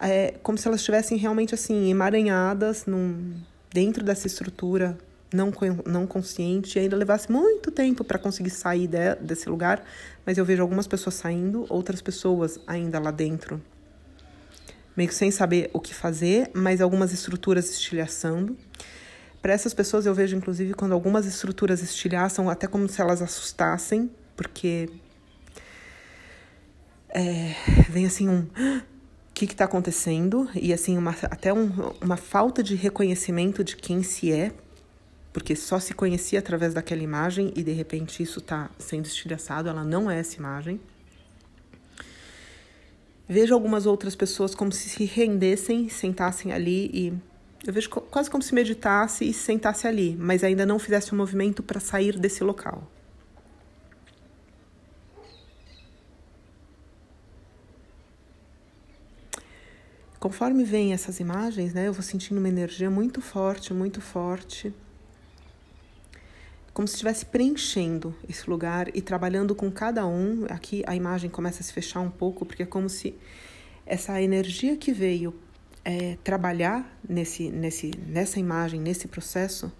é, 0.00 0.34
como 0.42 0.56
se 0.56 0.66
elas 0.66 0.80
estivessem 0.80 1.18
realmente 1.18 1.54
assim, 1.54 1.90
emaranhadas 1.90 2.86
num, 2.86 3.34
dentro 3.72 4.04
dessa 4.04 4.26
estrutura 4.26 4.98
não, 5.32 5.52
não 5.86 6.06
consciente 6.06 6.78
e 6.78 6.82
ainda 6.82 6.96
levasse 6.96 7.30
muito 7.30 7.70
tempo 7.70 8.04
para 8.04 8.18
conseguir 8.18 8.50
sair 8.50 8.86
de, 8.86 9.14
desse 9.16 9.48
lugar, 9.48 9.84
mas 10.26 10.38
eu 10.38 10.44
vejo 10.44 10.62
algumas 10.62 10.86
pessoas 10.86 11.14
saindo, 11.14 11.66
outras 11.68 12.02
pessoas 12.02 12.60
ainda 12.66 12.98
lá 12.98 13.10
dentro, 13.10 13.60
meio 15.00 15.08
que 15.08 15.14
sem 15.14 15.30
saber 15.30 15.70
o 15.72 15.80
que 15.80 15.94
fazer, 15.94 16.50
mas 16.52 16.82
algumas 16.82 17.10
estruturas 17.10 17.70
estilhaçando. 17.70 18.54
Para 19.40 19.54
essas 19.54 19.72
pessoas 19.72 20.04
eu 20.04 20.14
vejo, 20.14 20.36
inclusive, 20.36 20.74
quando 20.74 20.92
algumas 20.92 21.24
estruturas 21.24 21.82
estilhaçam, 21.82 22.50
até 22.50 22.66
como 22.66 22.86
se 22.86 23.00
elas 23.00 23.22
assustassem, 23.22 24.10
porque 24.36 24.90
é, 27.08 27.54
vem 27.88 28.04
assim 28.04 28.28
um 28.28 28.40
o 28.40 29.32
que 29.32 29.46
está 29.46 29.64
acontecendo 29.64 30.50
e 30.54 30.70
assim 30.70 30.98
uma, 30.98 31.16
até 31.30 31.50
um, 31.50 31.70
uma 31.98 32.18
falta 32.18 32.62
de 32.62 32.74
reconhecimento 32.74 33.64
de 33.64 33.76
quem 33.76 34.02
se 34.02 34.30
é 34.30 34.52
porque 35.32 35.56
só 35.56 35.80
se 35.80 35.94
conhecia 35.94 36.40
através 36.40 36.74
daquela 36.74 37.02
imagem 37.02 37.54
e 37.56 37.62
de 37.62 37.72
repente 37.72 38.22
isso 38.22 38.40
está 38.40 38.68
sendo 38.78 39.06
estilhaçado, 39.06 39.70
ela 39.70 39.82
não 39.82 40.10
é 40.10 40.18
essa 40.18 40.36
imagem. 40.36 40.78
Vejo 43.32 43.54
algumas 43.54 43.86
outras 43.86 44.16
pessoas 44.16 44.56
como 44.56 44.72
se 44.72 44.88
se 44.88 45.04
rendessem, 45.04 45.88
sentassem 45.88 46.50
ali 46.50 46.90
e 46.92 47.12
eu 47.64 47.72
vejo 47.72 47.88
quase 47.88 48.28
como 48.28 48.42
se 48.42 48.52
meditasse 48.52 49.24
e 49.24 49.32
se 49.32 49.44
sentasse 49.44 49.86
ali, 49.86 50.16
mas 50.18 50.42
ainda 50.42 50.66
não 50.66 50.80
fizesse 50.80 51.14
um 51.14 51.16
movimento 51.16 51.62
para 51.62 51.78
sair 51.78 52.18
desse 52.18 52.42
local. 52.42 52.90
Conforme 60.18 60.64
vêm 60.64 60.92
essas 60.92 61.20
imagens, 61.20 61.72
né, 61.72 61.86
eu 61.86 61.92
vou 61.92 62.02
sentindo 62.02 62.38
uma 62.38 62.48
energia 62.48 62.90
muito 62.90 63.20
forte, 63.20 63.72
muito 63.72 64.00
forte 64.00 64.74
como 66.72 66.86
se 66.86 66.94
estivesse 66.94 67.26
preenchendo 67.26 68.14
esse 68.28 68.48
lugar 68.48 68.94
e 68.94 69.02
trabalhando 69.02 69.54
com 69.54 69.70
cada 69.70 70.06
um. 70.06 70.46
Aqui 70.48 70.82
a 70.86 70.94
imagem 70.94 71.28
começa 71.28 71.60
a 71.60 71.62
se 71.62 71.72
fechar 71.72 72.00
um 72.00 72.10
pouco, 72.10 72.46
porque 72.46 72.62
é 72.62 72.66
como 72.66 72.88
se 72.88 73.14
essa 73.84 74.20
energia 74.22 74.76
que 74.76 74.92
veio 74.92 75.34
é, 75.84 76.16
trabalhar 76.22 76.98
nesse, 77.08 77.50
nesse, 77.50 77.90
nessa 78.06 78.38
imagem, 78.38 78.80
nesse 78.80 79.08
processo, 79.08 79.72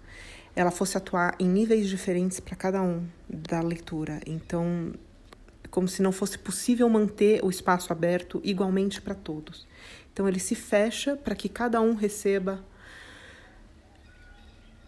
ela 0.55 0.71
fosse 0.71 0.97
atuar 0.97 1.35
em 1.39 1.47
níveis 1.47 1.87
diferentes 1.87 2.39
para 2.39 2.55
cada 2.55 2.81
um 2.81 3.07
da 3.29 3.61
leitura. 3.61 4.19
Então, 4.25 4.93
como 5.69 5.87
se 5.87 6.01
não 6.01 6.11
fosse 6.11 6.37
possível 6.37 6.89
manter 6.89 7.43
o 7.43 7.49
espaço 7.49 7.93
aberto 7.93 8.41
igualmente 8.43 9.01
para 9.01 9.15
todos. 9.15 9.65
Então, 10.11 10.27
ele 10.27 10.39
se 10.39 10.55
fecha 10.55 11.15
para 11.15 11.35
que 11.35 11.47
cada 11.47 11.79
um 11.79 11.95
receba 11.95 12.61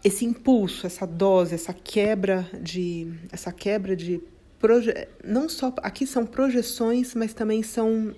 esse 0.04 0.26
impulso, 0.26 0.86
essa 0.86 1.06
dose, 1.06 1.54
essa 1.54 1.72
quebra 1.72 2.46
de 2.60 3.10
essa 3.32 3.50
quebra 3.50 3.96
de 3.96 4.20
proje 4.58 4.92
não 5.24 5.48
só 5.48 5.74
aqui 5.78 6.06
são 6.06 6.26
projeções, 6.26 7.14
mas 7.14 7.32
também 7.32 7.62
são 7.62 8.14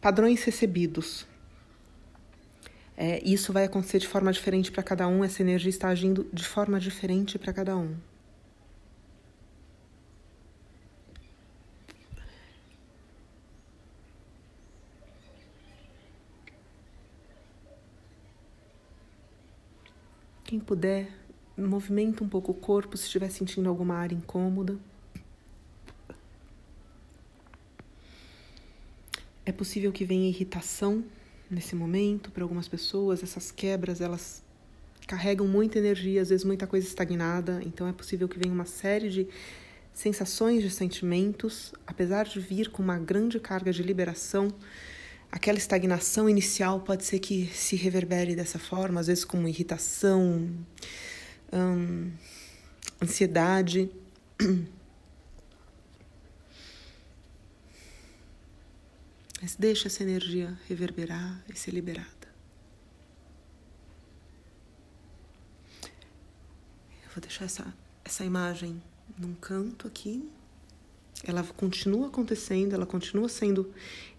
padrões 0.00 0.42
recebidos. 0.42 1.26
É, 2.96 3.22
isso 3.24 3.52
vai 3.52 3.64
acontecer 3.64 3.98
de 3.98 4.08
forma 4.08 4.32
diferente 4.32 4.72
para 4.72 4.82
cada 4.82 5.06
um, 5.06 5.22
essa 5.22 5.42
energia 5.42 5.70
está 5.70 5.88
agindo 5.88 6.26
de 6.32 6.44
forma 6.44 6.80
diferente 6.80 7.38
para 7.38 7.52
cada 7.52 7.76
um. 7.76 7.94
Quem 20.50 20.58
puder, 20.58 21.08
movimenta 21.56 22.24
um 22.24 22.28
pouco 22.28 22.50
o 22.50 22.54
corpo 22.56 22.96
se 22.96 23.04
estiver 23.04 23.30
sentindo 23.30 23.68
alguma 23.68 23.94
área 23.94 24.16
incômoda. 24.16 24.76
É 29.46 29.52
possível 29.52 29.92
que 29.92 30.04
venha 30.04 30.28
irritação 30.28 31.04
nesse 31.48 31.76
momento 31.76 32.32
para 32.32 32.42
algumas 32.42 32.66
pessoas. 32.66 33.22
Essas 33.22 33.52
quebras, 33.52 34.00
elas 34.00 34.42
carregam 35.06 35.46
muita 35.46 35.78
energia, 35.78 36.20
às 36.20 36.30
vezes 36.30 36.44
muita 36.44 36.66
coisa 36.66 36.84
estagnada. 36.84 37.62
Então 37.64 37.86
é 37.86 37.92
possível 37.92 38.28
que 38.28 38.36
venha 38.36 38.52
uma 38.52 38.66
série 38.66 39.08
de 39.08 39.28
sensações, 39.94 40.64
de 40.64 40.70
sentimentos, 40.70 41.72
apesar 41.86 42.24
de 42.24 42.40
vir 42.40 42.70
com 42.70 42.82
uma 42.82 42.98
grande 42.98 43.38
carga 43.38 43.72
de 43.72 43.84
liberação 43.84 44.48
aquela 45.30 45.58
estagnação 45.58 46.28
inicial 46.28 46.80
pode 46.80 47.04
ser 47.04 47.20
que 47.20 47.46
se 47.48 47.76
reverbere 47.76 48.34
dessa 48.34 48.58
forma, 48.58 49.00
às 49.00 49.06
vezes 49.06 49.24
como 49.24 49.46
irritação, 49.46 50.50
hum, 51.52 52.10
ansiedade. 53.02 53.90
Mas 59.40 59.54
deixa 59.56 59.88
essa 59.88 60.02
energia 60.02 60.58
reverberar 60.68 61.42
e 61.48 61.58
ser 61.58 61.70
liberada. 61.70 62.10
Eu 67.02 67.10
vou 67.14 67.20
deixar 67.20 67.46
essa, 67.46 67.72
essa 68.04 68.24
imagem 68.24 68.82
num 69.16 69.34
canto 69.34 69.86
aqui 69.88 70.30
ela 71.24 71.42
continua 71.42 72.06
acontecendo, 72.06 72.74
ela 72.74 72.86
continua 72.86 73.28
sendo 73.28 73.70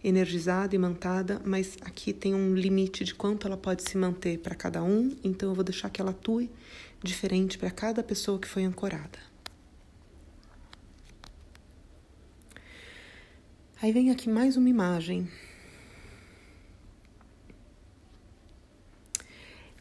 energizada 0.04 0.76
e 0.76 0.78
mantada, 0.78 1.42
mas 1.44 1.78
aqui 1.82 2.14
tem 2.14 2.36
um 2.36 2.54
limite 2.54 3.04
de 3.04 3.16
quanto 3.16 3.48
ela 3.48 3.58
pode 3.58 3.84
se 3.84 3.98
manter 3.98 4.40
para 4.40 4.56
cada 4.56 4.84
um, 4.84 5.16
então 5.24 5.50
eu 5.50 5.56
vou 5.56 5.64
deixar 5.64 5.90
que 5.90 6.00
ela 6.00 6.12
atue 6.12 6.50
diferente 7.04 7.58
para 7.58 7.72
cada 7.72 8.04
pessoa 8.04 8.40
que 8.40 8.48
foi 8.48 8.64
ancorada. 8.64 9.20
Aí 13.82 13.92
vem 13.92 14.12
aqui 14.12 14.30
mais 14.30 14.56
uma 14.58 14.70
imagem. 14.70 15.28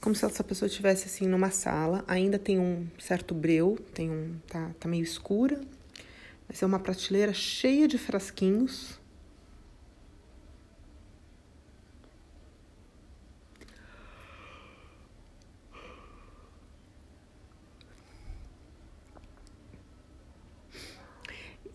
Como 0.00 0.15
se 0.15 0.25
essa 0.25 0.43
pessoa 0.43 0.67
estivesse 0.67 1.05
assim 1.05 1.27
numa 1.27 1.50
sala, 1.50 2.03
ainda 2.09 2.39
tem 2.39 2.59
um 2.59 2.87
certo 2.99 3.35
breu, 3.35 3.79
tem 3.93 4.11
um 4.11 4.39
tá, 4.49 4.71
tá 4.81 4.89
meio 4.89 5.03
escura, 5.03 5.61
Vai 6.50 6.57
ser 6.57 6.64
uma 6.64 6.80
prateleira 6.80 7.33
cheia 7.33 7.87
de 7.87 7.97
frasquinhos. 7.97 8.99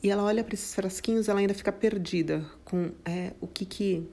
E 0.04 0.10
ela 0.10 0.24
olha 0.24 0.44
para 0.44 0.56
esses 0.56 0.76
frasquinhos, 0.76 1.30
ela 1.30 1.40
ainda 1.40 1.54
fica 1.54 1.72
perdida 1.72 2.46
com 2.66 2.92
é, 3.06 3.32
o 3.40 3.48
que 3.48 3.66
que 3.66 4.06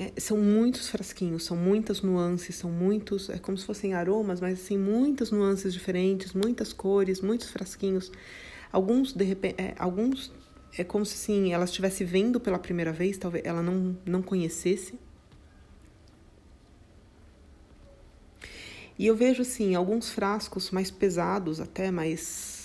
é, 0.00 0.18
são 0.18 0.38
muitos 0.38 0.88
frasquinhos, 0.88 1.44
são 1.44 1.54
muitas 1.54 2.00
nuances, 2.00 2.56
são 2.56 2.70
muitos, 2.70 3.28
é 3.28 3.36
como 3.36 3.58
se 3.58 3.66
fossem 3.66 3.92
aromas, 3.92 4.40
mas 4.40 4.58
assim, 4.58 4.78
muitas 4.78 5.30
nuances 5.30 5.74
diferentes, 5.74 6.32
muitas 6.32 6.72
cores, 6.72 7.20
muitos 7.20 7.50
frasquinhos. 7.50 8.10
Alguns, 8.72 9.12
de 9.12 9.24
repente, 9.24 9.56
é, 9.60 9.74
alguns 9.78 10.32
é 10.78 10.82
como 10.82 11.04
se 11.04 11.16
assim, 11.16 11.52
ela 11.52 11.66
estivesse 11.66 12.02
vendo 12.02 12.40
pela 12.40 12.58
primeira 12.58 12.92
vez, 12.92 13.18
talvez 13.18 13.44
ela 13.44 13.62
não, 13.62 13.94
não 14.06 14.22
conhecesse. 14.22 14.98
E 18.98 19.06
eu 19.06 19.14
vejo 19.14 19.42
assim, 19.42 19.74
alguns 19.74 20.10
frascos 20.10 20.70
mais 20.70 20.90
pesados, 20.90 21.60
até 21.60 21.90
mais 21.90 22.59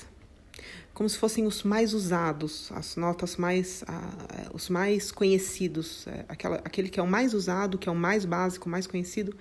como 0.96 1.10
se 1.10 1.18
fossem 1.18 1.46
os 1.46 1.62
mais 1.62 1.94
usados, 1.94 2.72
as 2.72 2.96
notas 2.96 3.36
mais, 3.36 3.84
uh, 3.84 4.56
os 4.56 4.70
mais 4.70 5.12
conhecidos, 5.12 6.08
uh, 6.08 6.26
aquela, 6.30 6.56
aquele 6.64 6.88
que 6.88 6.98
é 6.98 7.04
o 7.04 7.08
mais 7.08 7.34
usado, 7.34 7.78
que 7.78 7.90
é 7.90 7.92
o 7.92 7.96
mais 7.96 8.24
básico, 8.24 8.70
mais 8.70 8.88
conhecido, 8.88 9.36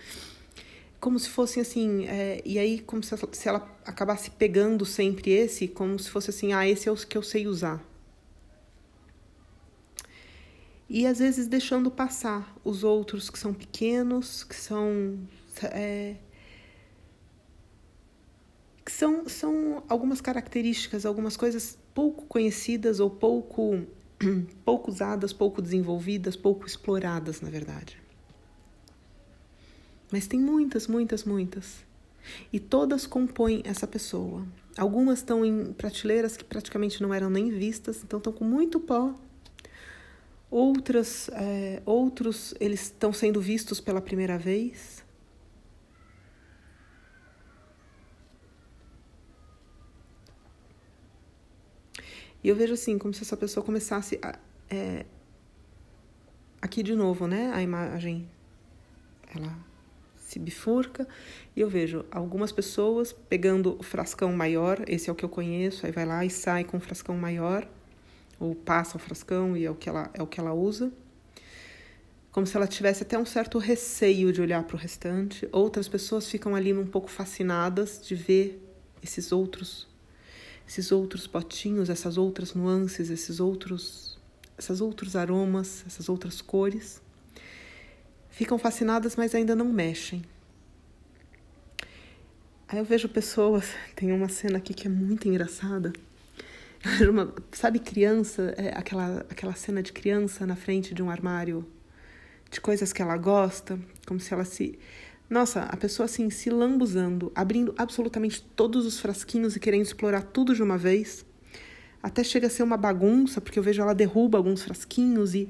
como 0.98 1.16
se 1.16 1.28
fossem 1.28 1.60
assim, 1.60 2.06
é, 2.06 2.42
e 2.44 2.58
aí 2.58 2.80
como 2.80 3.04
se 3.04 3.14
ela, 3.14 3.28
se 3.30 3.48
ela 3.48 3.78
acabasse 3.86 4.32
pegando 4.32 4.84
sempre 4.84 5.30
esse, 5.30 5.68
como 5.68 5.96
se 5.96 6.10
fosse 6.10 6.30
assim, 6.30 6.52
ah, 6.52 6.68
esse 6.68 6.88
é 6.88 6.92
o 6.92 6.96
que 6.96 7.16
eu 7.16 7.22
sei 7.22 7.46
usar. 7.46 7.80
E 10.88 11.06
às 11.06 11.20
vezes 11.20 11.46
deixando 11.46 11.88
passar 11.88 12.52
os 12.64 12.82
outros 12.82 13.30
que 13.30 13.38
são 13.38 13.54
pequenos, 13.54 14.42
que 14.42 14.56
são 14.56 15.20
é, 15.62 16.16
são, 18.92 19.28
são 19.28 19.82
algumas 19.88 20.20
características, 20.20 21.06
algumas 21.06 21.36
coisas 21.36 21.78
pouco 21.94 22.26
conhecidas 22.26 23.00
ou 23.00 23.08
pouco, 23.08 23.82
pouco 24.64 24.90
usadas, 24.90 25.32
pouco 25.32 25.62
desenvolvidas, 25.62 26.36
pouco 26.36 26.66
exploradas, 26.66 27.40
na 27.40 27.50
verdade. 27.50 28.02
Mas 30.10 30.26
tem 30.26 30.38
muitas, 30.38 30.86
muitas, 30.86 31.24
muitas. 31.24 31.84
E 32.52 32.58
todas 32.58 33.06
compõem 33.06 33.62
essa 33.64 33.86
pessoa. 33.86 34.46
Algumas 34.76 35.18
estão 35.20 35.44
em 35.44 35.72
prateleiras 35.72 36.36
que 36.36 36.44
praticamente 36.44 37.02
não 37.02 37.12
eram 37.12 37.30
nem 37.30 37.50
vistas, 37.50 38.02
então 38.02 38.18
estão 38.18 38.32
com 38.32 38.44
muito 38.44 38.80
pó. 38.80 39.14
Outras, 40.50 41.28
é, 41.32 41.82
outros, 41.84 42.54
eles 42.60 42.82
estão 42.82 43.12
sendo 43.12 43.40
vistos 43.40 43.80
pela 43.80 44.00
primeira 44.00 44.38
vez. 44.38 45.03
E 52.44 52.48
eu 52.50 52.54
vejo 52.54 52.74
assim, 52.74 52.98
como 52.98 53.14
se 53.14 53.22
essa 53.22 53.38
pessoa 53.38 53.64
começasse 53.64 54.20
a, 54.22 54.38
é, 54.68 55.06
aqui 56.60 56.82
de 56.82 56.94
novo, 56.94 57.26
né? 57.26 57.50
A 57.54 57.62
imagem, 57.62 58.28
ela 59.34 59.56
se 60.18 60.38
bifurca 60.38 61.08
e 61.56 61.60
eu 61.62 61.70
vejo 61.70 62.04
algumas 62.10 62.52
pessoas 62.52 63.14
pegando 63.14 63.78
o 63.78 63.82
frascão 63.82 64.30
maior, 64.30 64.84
esse 64.86 65.08
é 65.08 65.12
o 65.12 65.16
que 65.16 65.24
eu 65.24 65.28
conheço, 65.28 65.86
aí 65.86 65.92
vai 65.92 66.04
lá 66.04 66.22
e 66.22 66.28
sai 66.28 66.64
com 66.64 66.76
o 66.76 66.80
frascão 66.80 67.16
maior, 67.16 67.66
ou 68.38 68.54
passa 68.54 68.98
o 68.98 69.00
frascão 69.00 69.56
e 69.56 69.64
é 69.64 69.70
o 69.70 69.74
que 69.74 69.88
ela, 69.88 70.10
é 70.12 70.22
o 70.22 70.26
que 70.26 70.38
ela 70.38 70.52
usa. 70.52 70.92
Como 72.30 72.46
se 72.46 72.54
ela 72.56 72.66
tivesse 72.66 73.04
até 73.04 73.16
um 73.16 73.24
certo 73.24 73.56
receio 73.58 74.32
de 74.34 74.42
olhar 74.42 74.64
para 74.64 74.76
o 74.76 74.78
restante. 74.78 75.48
Outras 75.50 75.88
pessoas 75.88 76.28
ficam 76.28 76.54
ali 76.54 76.74
um 76.74 76.84
pouco 76.84 77.08
fascinadas 77.08 78.04
de 78.04 78.14
ver 78.14 78.60
esses 79.00 79.30
outros 79.32 79.93
esses 80.66 80.90
outros 80.90 81.26
potinhos, 81.26 81.90
essas 81.90 82.16
outras 82.16 82.54
nuances, 82.54 83.10
esses 83.10 83.40
outros, 83.40 84.18
esses 84.58 84.80
outros 84.80 85.16
aromas, 85.16 85.84
essas 85.86 86.08
outras 86.08 86.40
cores. 86.40 87.02
Ficam 88.30 88.58
fascinadas, 88.58 89.16
mas 89.16 89.34
ainda 89.34 89.54
não 89.54 89.72
mexem. 89.72 90.22
Aí 92.66 92.78
eu 92.78 92.84
vejo 92.84 93.08
pessoas, 93.08 93.66
tem 93.94 94.12
uma 94.12 94.28
cena 94.28 94.58
aqui 94.58 94.74
que 94.74 94.86
é 94.86 94.90
muito 94.90 95.28
engraçada. 95.28 95.92
Uma, 97.08 97.32
sabe 97.52 97.78
criança, 97.78 98.54
é 98.58 98.76
aquela, 98.76 99.24
aquela 99.30 99.54
cena 99.54 99.82
de 99.82 99.92
criança 99.92 100.46
na 100.46 100.54
frente 100.54 100.92
de 100.92 101.02
um 101.02 101.08
armário 101.08 101.66
de 102.50 102.60
coisas 102.60 102.92
que 102.92 103.00
ela 103.00 103.16
gosta, 103.16 103.78
como 104.06 104.20
se 104.20 104.34
ela 104.34 104.44
se 104.44 104.78
nossa, 105.28 105.62
a 105.62 105.76
pessoa 105.76 106.04
assim 106.04 106.28
se 106.30 106.50
lambuzando, 106.50 107.32
abrindo 107.34 107.74
absolutamente 107.78 108.42
todos 108.54 108.84
os 108.84 109.00
frasquinhos 109.00 109.56
e 109.56 109.60
querendo 109.60 109.82
explorar 109.82 110.22
tudo 110.22 110.54
de 110.54 110.62
uma 110.62 110.76
vez. 110.76 111.24
Até 112.02 112.22
chega 112.22 112.46
a 112.46 112.50
ser 112.50 112.62
uma 112.62 112.76
bagunça, 112.76 113.40
porque 113.40 113.58
eu 113.58 113.62
vejo 113.62 113.80
ela 113.80 113.94
derruba 113.94 114.36
alguns 114.36 114.62
frasquinhos 114.62 115.34
e, 115.34 115.48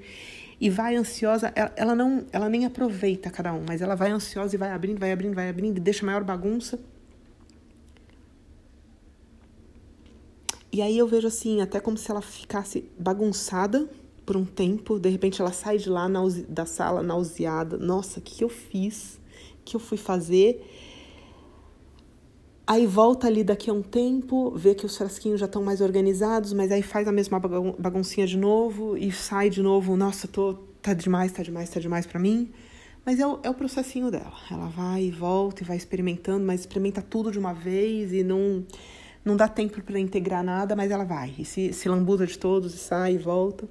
e 0.60 0.70
vai 0.70 0.94
ansiosa. 0.94 1.52
Ela, 1.56 1.72
ela 1.76 1.94
não, 1.96 2.24
ela 2.30 2.48
nem 2.48 2.64
aproveita 2.64 3.30
cada 3.30 3.52
um, 3.52 3.64
mas 3.66 3.82
ela 3.82 3.96
vai 3.96 4.12
ansiosa 4.12 4.54
e 4.54 4.58
vai 4.58 4.70
abrindo, 4.70 5.00
vai 5.00 5.10
abrindo, 5.10 5.34
vai 5.34 5.48
abrindo 5.48 5.78
e 5.78 5.80
deixa 5.80 6.06
maior 6.06 6.22
bagunça. 6.22 6.78
E 10.70 10.80
aí 10.80 10.96
eu 10.96 11.06
vejo 11.06 11.26
assim, 11.26 11.60
até 11.60 11.80
como 11.80 11.96
se 11.96 12.10
ela 12.10 12.22
ficasse 12.22 12.88
bagunçada 12.98 13.88
por 14.24 14.36
um 14.36 14.44
tempo. 14.44 14.98
De 14.98 15.08
repente 15.08 15.40
ela 15.40 15.52
sai 15.52 15.78
de 15.78 15.90
lá 15.90 16.08
da 16.48 16.66
sala 16.66 17.02
nauseada. 17.02 17.76
Nossa, 17.76 18.20
o 18.20 18.22
que 18.22 18.42
eu 18.42 18.48
fiz? 18.48 19.18
Que 19.64 19.76
eu 19.76 19.80
fui 19.80 19.98
fazer. 19.98 20.64
Aí 22.66 22.86
volta 22.86 23.26
ali 23.26 23.44
daqui 23.44 23.68
a 23.68 23.74
um 23.74 23.82
tempo, 23.82 24.50
vê 24.56 24.74
que 24.74 24.86
os 24.86 24.96
frasquinhos 24.96 25.38
já 25.38 25.44
estão 25.46 25.62
mais 25.62 25.82
organizados, 25.82 26.54
mas 26.54 26.72
aí 26.72 26.80
faz 26.80 27.06
a 27.06 27.12
mesma 27.12 27.38
baguncinha 27.38 28.26
de 28.26 28.38
novo 28.38 28.96
e 28.96 29.12
sai 29.12 29.50
de 29.50 29.62
novo, 29.62 29.96
nossa, 29.98 30.26
tô, 30.26 30.54
tá 30.80 30.94
demais, 30.94 31.30
tá 31.30 31.42
demais, 31.42 31.68
tá 31.68 31.78
demais 31.78 32.06
para 32.06 32.18
mim. 32.18 32.50
Mas 33.04 33.20
é 33.20 33.26
o, 33.26 33.38
é 33.42 33.50
o 33.50 33.54
processinho 33.54 34.10
dela. 34.10 34.32
Ela 34.50 34.68
vai 34.68 35.04
e 35.04 35.10
volta 35.10 35.62
e 35.62 35.66
vai 35.66 35.76
experimentando, 35.76 36.44
mas 36.44 36.60
experimenta 36.60 37.02
tudo 37.02 37.30
de 37.30 37.38
uma 37.38 37.52
vez 37.52 38.14
e 38.14 38.24
não, 38.24 38.64
não 39.22 39.36
dá 39.36 39.46
tempo 39.46 39.82
para 39.82 39.98
integrar 39.98 40.42
nada, 40.42 40.74
mas 40.74 40.90
ela 40.90 41.04
vai. 41.04 41.34
E 41.38 41.44
se, 41.44 41.70
se 41.74 41.86
lambuza 41.86 42.26
de 42.26 42.38
todos 42.38 42.74
e 42.74 42.78
sai 42.78 43.14
e 43.14 43.18
volta. 43.18 43.68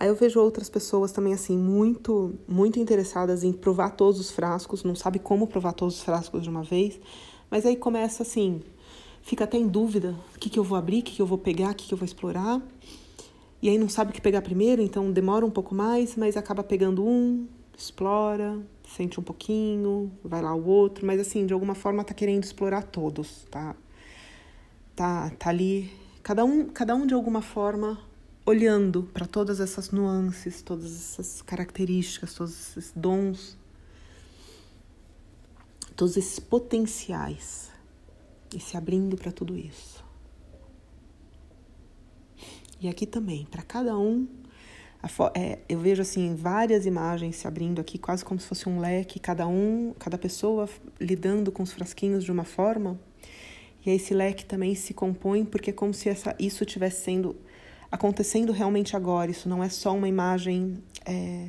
Aí 0.00 0.08
eu 0.08 0.14
vejo 0.14 0.40
outras 0.40 0.70
pessoas 0.70 1.12
também 1.12 1.34
assim 1.34 1.58
muito 1.58 2.32
muito 2.48 2.80
interessadas 2.80 3.44
em 3.44 3.52
provar 3.52 3.90
todos 3.90 4.18
os 4.18 4.30
frascos, 4.30 4.82
não 4.82 4.94
sabe 4.94 5.18
como 5.18 5.46
provar 5.46 5.74
todos 5.74 5.96
os 5.96 6.02
frascos 6.02 6.42
de 6.42 6.48
uma 6.48 6.62
vez, 6.62 6.98
mas 7.50 7.66
aí 7.66 7.76
começa 7.76 8.22
assim, 8.22 8.62
fica 9.20 9.44
até 9.44 9.58
em 9.58 9.68
dúvida, 9.68 10.16
o 10.34 10.38
que, 10.38 10.48
que 10.48 10.58
eu 10.58 10.64
vou 10.64 10.78
abrir, 10.78 11.00
o 11.00 11.02
que, 11.02 11.16
que 11.16 11.20
eu 11.20 11.26
vou 11.26 11.36
pegar, 11.36 11.72
o 11.72 11.74
que, 11.74 11.86
que 11.86 11.92
eu 11.92 11.98
vou 11.98 12.06
explorar. 12.06 12.62
E 13.60 13.68
aí 13.68 13.76
não 13.76 13.90
sabe 13.90 14.10
o 14.10 14.14
que 14.14 14.22
pegar 14.22 14.40
primeiro, 14.40 14.80
então 14.80 15.12
demora 15.12 15.44
um 15.44 15.50
pouco 15.50 15.74
mais, 15.74 16.16
mas 16.16 16.34
acaba 16.34 16.64
pegando 16.64 17.04
um, 17.04 17.46
explora, 17.76 18.58
sente 18.96 19.20
um 19.20 19.22
pouquinho, 19.22 20.10
vai 20.24 20.40
lá 20.40 20.54
o 20.54 20.66
outro, 20.66 21.06
mas 21.06 21.20
assim, 21.20 21.44
de 21.44 21.52
alguma 21.52 21.74
forma 21.74 22.02
tá 22.02 22.14
querendo 22.14 22.42
explorar 22.42 22.84
todos, 22.84 23.46
tá? 23.50 23.76
Tá, 24.96 25.30
tá 25.38 25.50
ali, 25.50 25.90
cada 26.22 26.42
um, 26.42 26.64
cada 26.70 26.94
um 26.94 27.06
de 27.06 27.12
alguma 27.12 27.42
forma 27.42 27.98
olhando 28.44 29.04
para 29.12 29.26
todas 29.26 29.60
essas 29.60 29.90
nuances, 29.90 30.62
todas 30.62 30.92
essas 30.92 31.42
características, 31.42 32.34
todos 32.34 32.52
esses 32.52 32.92
dons, 32.94 33.56
todos 35.94 36.16
esses 36.16 36.38
potenciais 36.38 37.70
e 38.54 38.58
se 38.58 38.76
abrindo 38.76 39.16
para 39.16 39.30
tudo 39.30 39.56
isso. 39.56 40.04
E 42.80 42.88
aqui 42.88 43.06
também, 43.06 43.44
para 43.44 43.62
cada 43.62 43.96
um, 43.98 44.26
é, 45.34 45.58
eu 45.68 45.78
vejo 45.78 46.00
assim 46.02 46.34
várias 46.34 46.86
imagens 46.86 47.36
se 47.36 47.46
abrindo 47.46 47.80
aqui, 47.80 47.98
quase 47.98 48.24
como 48.24 48.40
se 48.40 48.46
fosse 48.46 48.68
um 48.68 48.80
leque, 48.80 49.20
cada 49.20 49.46
um, 49.46 49.94
cada 49.98 50.16
pessoa 50.16 50.68
lidando 50.98 51.52
com 51.52 51.62
os 51.62 51.72
frasquinhos 51.72 52.24
de 52.24 52.32
uma 52.32 52.44
forma. 52.44 52.98
E 53.84 53.90
esse 53.90 54.12
leque 54.14 54.44
também 54.44 54.74
se 54.74 54.92
compõe 54.92 55.44
porque 55.44 55.70
é 55.70 55.72
como 55.72 55.92
se 55.94 56.08
essa, 56.08 56.34
isso 56.38 56.64
estivesse 56.64 57.04
sendo 57.04 57.36
acontecendo 57.90 58.52
realmente 58.52 58.96
agora. 58.96 59.30
Isso 59.30 59.48
não 59.48 59.62
é 59.62 59.68
só 59.68 59.94
uma 59.94 60.08
imagem, 60.08 60.82
é, 61.04 61.48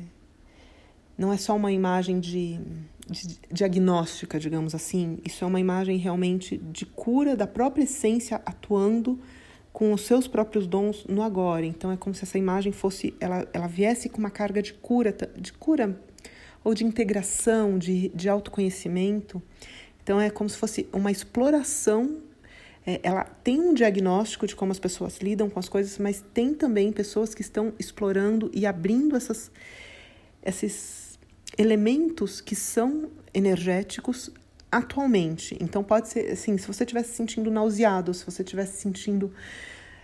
não 1.16 1.32
é 1.32 1.36
só 1.36 1.54
uma 1.54 1.70
imagem 1.70 2.18
de, 2.20 2.58
de 3.08 3.38
diagnóstica, 3.50 4.38
digamos 4.38 4.74
assim. 4.74 5.18
Isso 5.24 5.44
é 5.44 5.46
uma 5.46 5.60
imagem 5.60 5.96
realmente 5.98 6.56
de 6.56 6.84
cura 6.84 7.36
da 7.36 7.46
própria 7.46 7.84
essência 7.84 8.40
atuando 8.44 9.18
com 9.72 9.92
os 9.92 10.02
seus 10.02 10.28
próprios 10.28 10.66
dons 10.66 11.06
no 11.08 11.22
agora. 11.22 11.64
Então 11.64 11.90
é 11.90 11.96
como 11.96 12.14
se 12.14 12.24
essa 12.24 12.38
imagem 12.38 12.72
fosse, 12.72 13.14
ela, 13.20 13.46
ela 13.52 13.66
viesse 13.66 14.08
com 14.08 14.18
uma 14.18 14.30
carga 14.30 14.60
de 14.60 14.74
cura, 14.74 15.16
de 15.36 15.52
cura 15.52 15.98
ou 16.64 16.74
de 16.74 16.84
integração, 16.84 17.78
de, 17.78 18.08
de 18.10 18.28
autoconhecimento. 18.28 19.42
Então 20.02 20.20
é 20.20 20.28
como 20.28 20.50
se 20.50 20.56
fosse 20.56 20.88
uma 20.92 21.10
exploração 21.10 22.18
é, 22.86 23.00
ela 23.02 23.24
tem 23.24 23.60
um 23.60 23.74
diagnóstico 23.74 24.46
de 24.46 24.56
como 24.56 24.72
as 24.72 24.78
pessoas 24.78 25.18
lidam 25.18 25.48
com 25.48 25.58
as 25.58 25.68
coisas, 25.68 25.98
mas 25.98 26.24
tem 26.34 26.52
também 26.54 26.92
pessoas 26.92 27.34
que 27.34 27.40
estão 27.40 27.72
explorando 27.78 28.50
e 28.52 28.66
abrindo 28.66 29.16
essas, 29.16 29.50
esses 30.44 31.18
elementos 31.56 32.40
que 32.40 32.56
são 32.56 33.10
energéticos 33.32 34.30
atualmente. 34.70 35.56
Então 35.60 35.84
pode 35.84 36.08
ser 36.08 36.32
assim, 36.32 36.58
se 36.58 36.66
você 36.66 36.82
estiver 36.82 37.04
se 37.04 37.14
sentindo 37.14 37.50
nauseado, 37.50 38.12
se 38.12 38.24
você 38.24 38.42
estiver 38.42 38.66
se 38.66 38.78
sentindo 38.78 39.32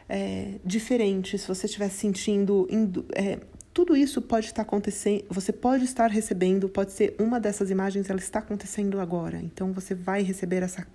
é, 0.09 0.55
diferente, 0.65 1.37
se 1.37 1.49
você 1.49 1.67
estiver 1.67 1.89
se 1.89 1.97
sentindo 1.97 2.69
é, 3.15 3.41
tudo 3.75 3.97
isso 3.97 4.21
pode 4.21 4.47
estar 4.47 4.63
acontecendo, 4.63 5.25
você 5.29 5.53
pode 5.53 5.85
estar 5.85 6.11
recebendo, 6.11 6.69
pode 6.69 6.93
ser 6.93 7.15
uma 7.19 7.41
dessas 7.41 7.71
imagens, 7.71 8.09
ela 8.11 8.19
está 8.19 8.41
acontecendo 8.41 9.01
agora. 9.01 9.39
Então 9.39 9.73
você 9.73 9.95
vai 9.95 10.23
receber 10.23 10.63
essa, 10.63 10.87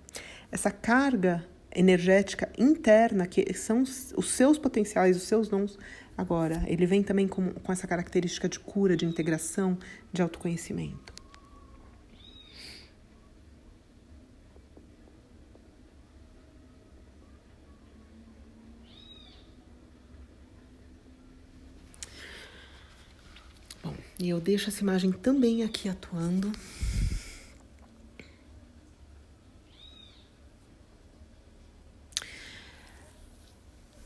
essa 0.50 0.70
carga 0.70 1.44
energética 1.74 2.50
interna, 2.56 3.26
que 3.26 3.52
são 3.54 3.82
os 3.82 4.30
seus 4.30 4.58
potenciais, 4.58 5.16
os 5.16 5.24
seus 5.24 5.48
dons. 5.48 5.78
Agora, 6.16 6.62
ele 6.66 6.86
vem 6.86 7.02
também 7.02 7.26
com, 7.26 7.52
com 7.52 7.72
essa 7.72 7.86
característica 7.86 8.48
de 8.48 8.60
cura, 8.60 8.96
de 8.96 9.04
integração, 9.04 9.76
de 10.12 10.22
autoconhecimento. 10.22 11.12
Bom, 23.82 23.94
e 24.18 24.28
eu 24.28 24.40
deixo 24.40 24.68
essa 24.68 24.80
imagem 24.80 25.10
também 25.10 25.64
aqui 25.64 25.88
atuando. 25.88 26.52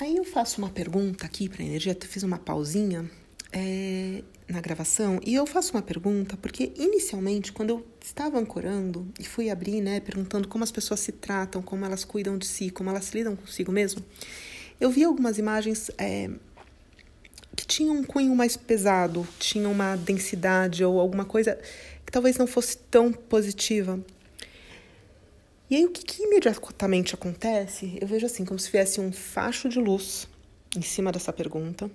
Aí 0.00 0.16
eu 0.16 0.24
faço 0.24 0.60
uma 0.60 0.70
pergunta 0.70 1.26
aqui 1.26 1.48
para 1.48 1.62
a 1.62 1.66
energia, 1.66 1.96
fiz 2.00 2.22
uma 2.22 2.38
pausinha. 2.38 3.10
é, 3.52 4.22
na 4.48 4.60
gravação 4.60 5.20
e 5.24 5.34
eu 5.34 5.46
faço 5.46 5.72
uma 5.74 5.82
pergunta, 5.82 6.36
porque 6.36 6.72
inicialmente, 6.76 7.52
quando 7.52 7.70
eu 7.70 7.86
estava 8.02 8.38
ancorando 8.38 9.06
e 9.20 9.24
fui 9.24 9.50
abrir, 9.50 9.80
né, 9.80 10.00
perguntando 10.00 10.48
como 10.48 10.64
as 10.64 10.70
pessoas 10.70 11.00
se 11.00 11.12
tratam, 11.12 11.60
como 11.60 11.84
elas 11.84 12.04
cuidam 12.04 12.38
de 12.38 12.46
si, 12.46 12.70
como 12.70 12.88
elas 12.88 13.10
lidam 13.10 13.36
consigo 13.36 13.70
mesmo, 13.70 14.02
eu 14.80 14.90
vi 14.90 15.04
algumas 15.04 15.38
imagens 15.38 15.90
é, 15.98 16.30
que 17.54 17.66
tinham 17.66 17.96
um 17.96 18.04
cunho 18.04 18.34
mais 18.34 18.56
pesado, 18.56 19.26
tinham 19.38 19.72
uma 19.72 19.96
densidade 19.96 20.84
ou 20.84 20.98
alguma 21.00 21.24
coisa 21.24 21.58
que 22.06 22.12
talvez 22.12 22.38
não 22.38 22.46
fosse 22.46 22.78
tão 22.90 23.12
positiva. 23.12 24.00
E 25.70 25.76
aí, 25.76 25.84
o 25.84 25.90
que, 25.90 26.02
que 26.02 26.22
imediatamente 26.22 27.14
acontece? 27.14 27.98
Eu 28.00 28.06
vejo 28.06 28.26
assim, 28.26 28.44
como 28.44 28.58
se 28.58 28.70
viesse 28.70 29.00
um 29.00 29.12
facho 29.12 29.68
de 29.68 29.78
luz 29.78 30.28
em 30.76 30.82
cima 30.82 31.12
dessa 31.12 31.32
pergunta 31.32 31.90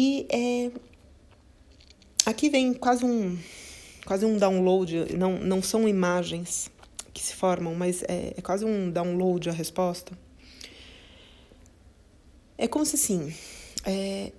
e 0.00 0.26
é, 0.30 0.70
aqui 2.24 2.48
vem 2.48 2.72
quase 2.72 3.04
um, 3.04 3.36
quase 4.06 4.24
um 4.24 4.36
download, 4.36 5.16
não, 5.16 5.38
não 5.38 5.60
são 5.60 5.88
imagens 5.88 6.70
que 7.12 7.20
se 7.20 7.34
formam, 7.34 7.74
mas 7.74 8.04
é, 8.04 8.34
é 8.36 8.40
quase 8.40 8.64
um 8.64 8.90
download 8.90 9.48
a 9.48 9.52
resposta. 9.52 10.16
É 12.56 12.68
como 12.68 12.86
se 12.86 12.94
assim, 12.94 13.34
é, 13.84 14.30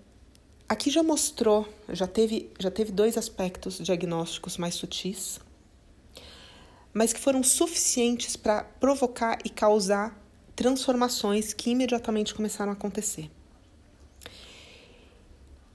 aqui 0.70 0.90
já 0.90 1.04
mostrou, 1.04 1.68
já 1.90 2.08
teve, 2.08 2.50
já 2.58 2.72
teve 2.72 2.94
dois 2.94 3.18
aspectos 3.18 3.80
diagnósticos 3.80 4.58
mais 4.58 4.76
sutis, 4.76 5.42
mas 6.94 7.14
que 7.14 7.20
foram 7.20 7.44
suficientes 7.44 8.36
para 8.36 8.64
provocar 8.64 9.38
e 9.46 9.50
causar 9.50 10.20
transformações 10.56 11.54
que 11.54 11.72
imediatamente 11.72 12.34
começaram 12.34 12.72
a 12.72 12.74
acontecer 12.74 13.30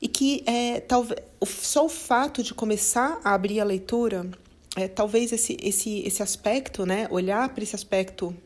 e 0.05 0.09
que 0.09 0.45
é, 0.47 0.81
talvez 0.81 1.19
só 1.47 1.87
o 1.87 1.89
fato 1.89 2.43
de 2.43 2.53
começar 2.53 3.19
a 3.25 3.33
abrir 3.33 3.59
a 3.59 3.65
leitura, 3.65 4.29
é, 4.77 4.87
talvez 4.87 5.33
esse, 5.33 5.57
esse, 5.63 6.01
esse 6.01 6.23
aspecto, 6.23 6.85
né, 6.85 7.09
olhar 7.11 7.49
para 7.49 7.65
esse 7.65 7.75
aspecto 7.75 8.37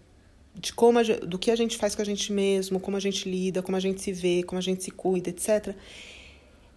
de 0.54 0.72
como 0.72 1.00
a, 1.00 1.02
do 1.02 1.36
que 1.36 1.50
a 1.50 1.56
gente 1.56 1.76
faz 1.76 1.96
com 1.96 2.02
a 2.02 2.04
gente 2.04 2.32
mesmo, 2.32 2.78
como 2.78 2.96
a 2.96 3.00
gente 3.00 3.28
lida, 3.28 3.60
como 3.60 3.76
a 3.76 3.80
gente 3.80 4.00
se 4.00 4.12
vê, 4.12 4.44
como 4.44 4.56
a 4.56 4.62
gente 4.62 4.84
se 4.84 4.92
cuida, 4.92 5.30
etc. 5.30 5.74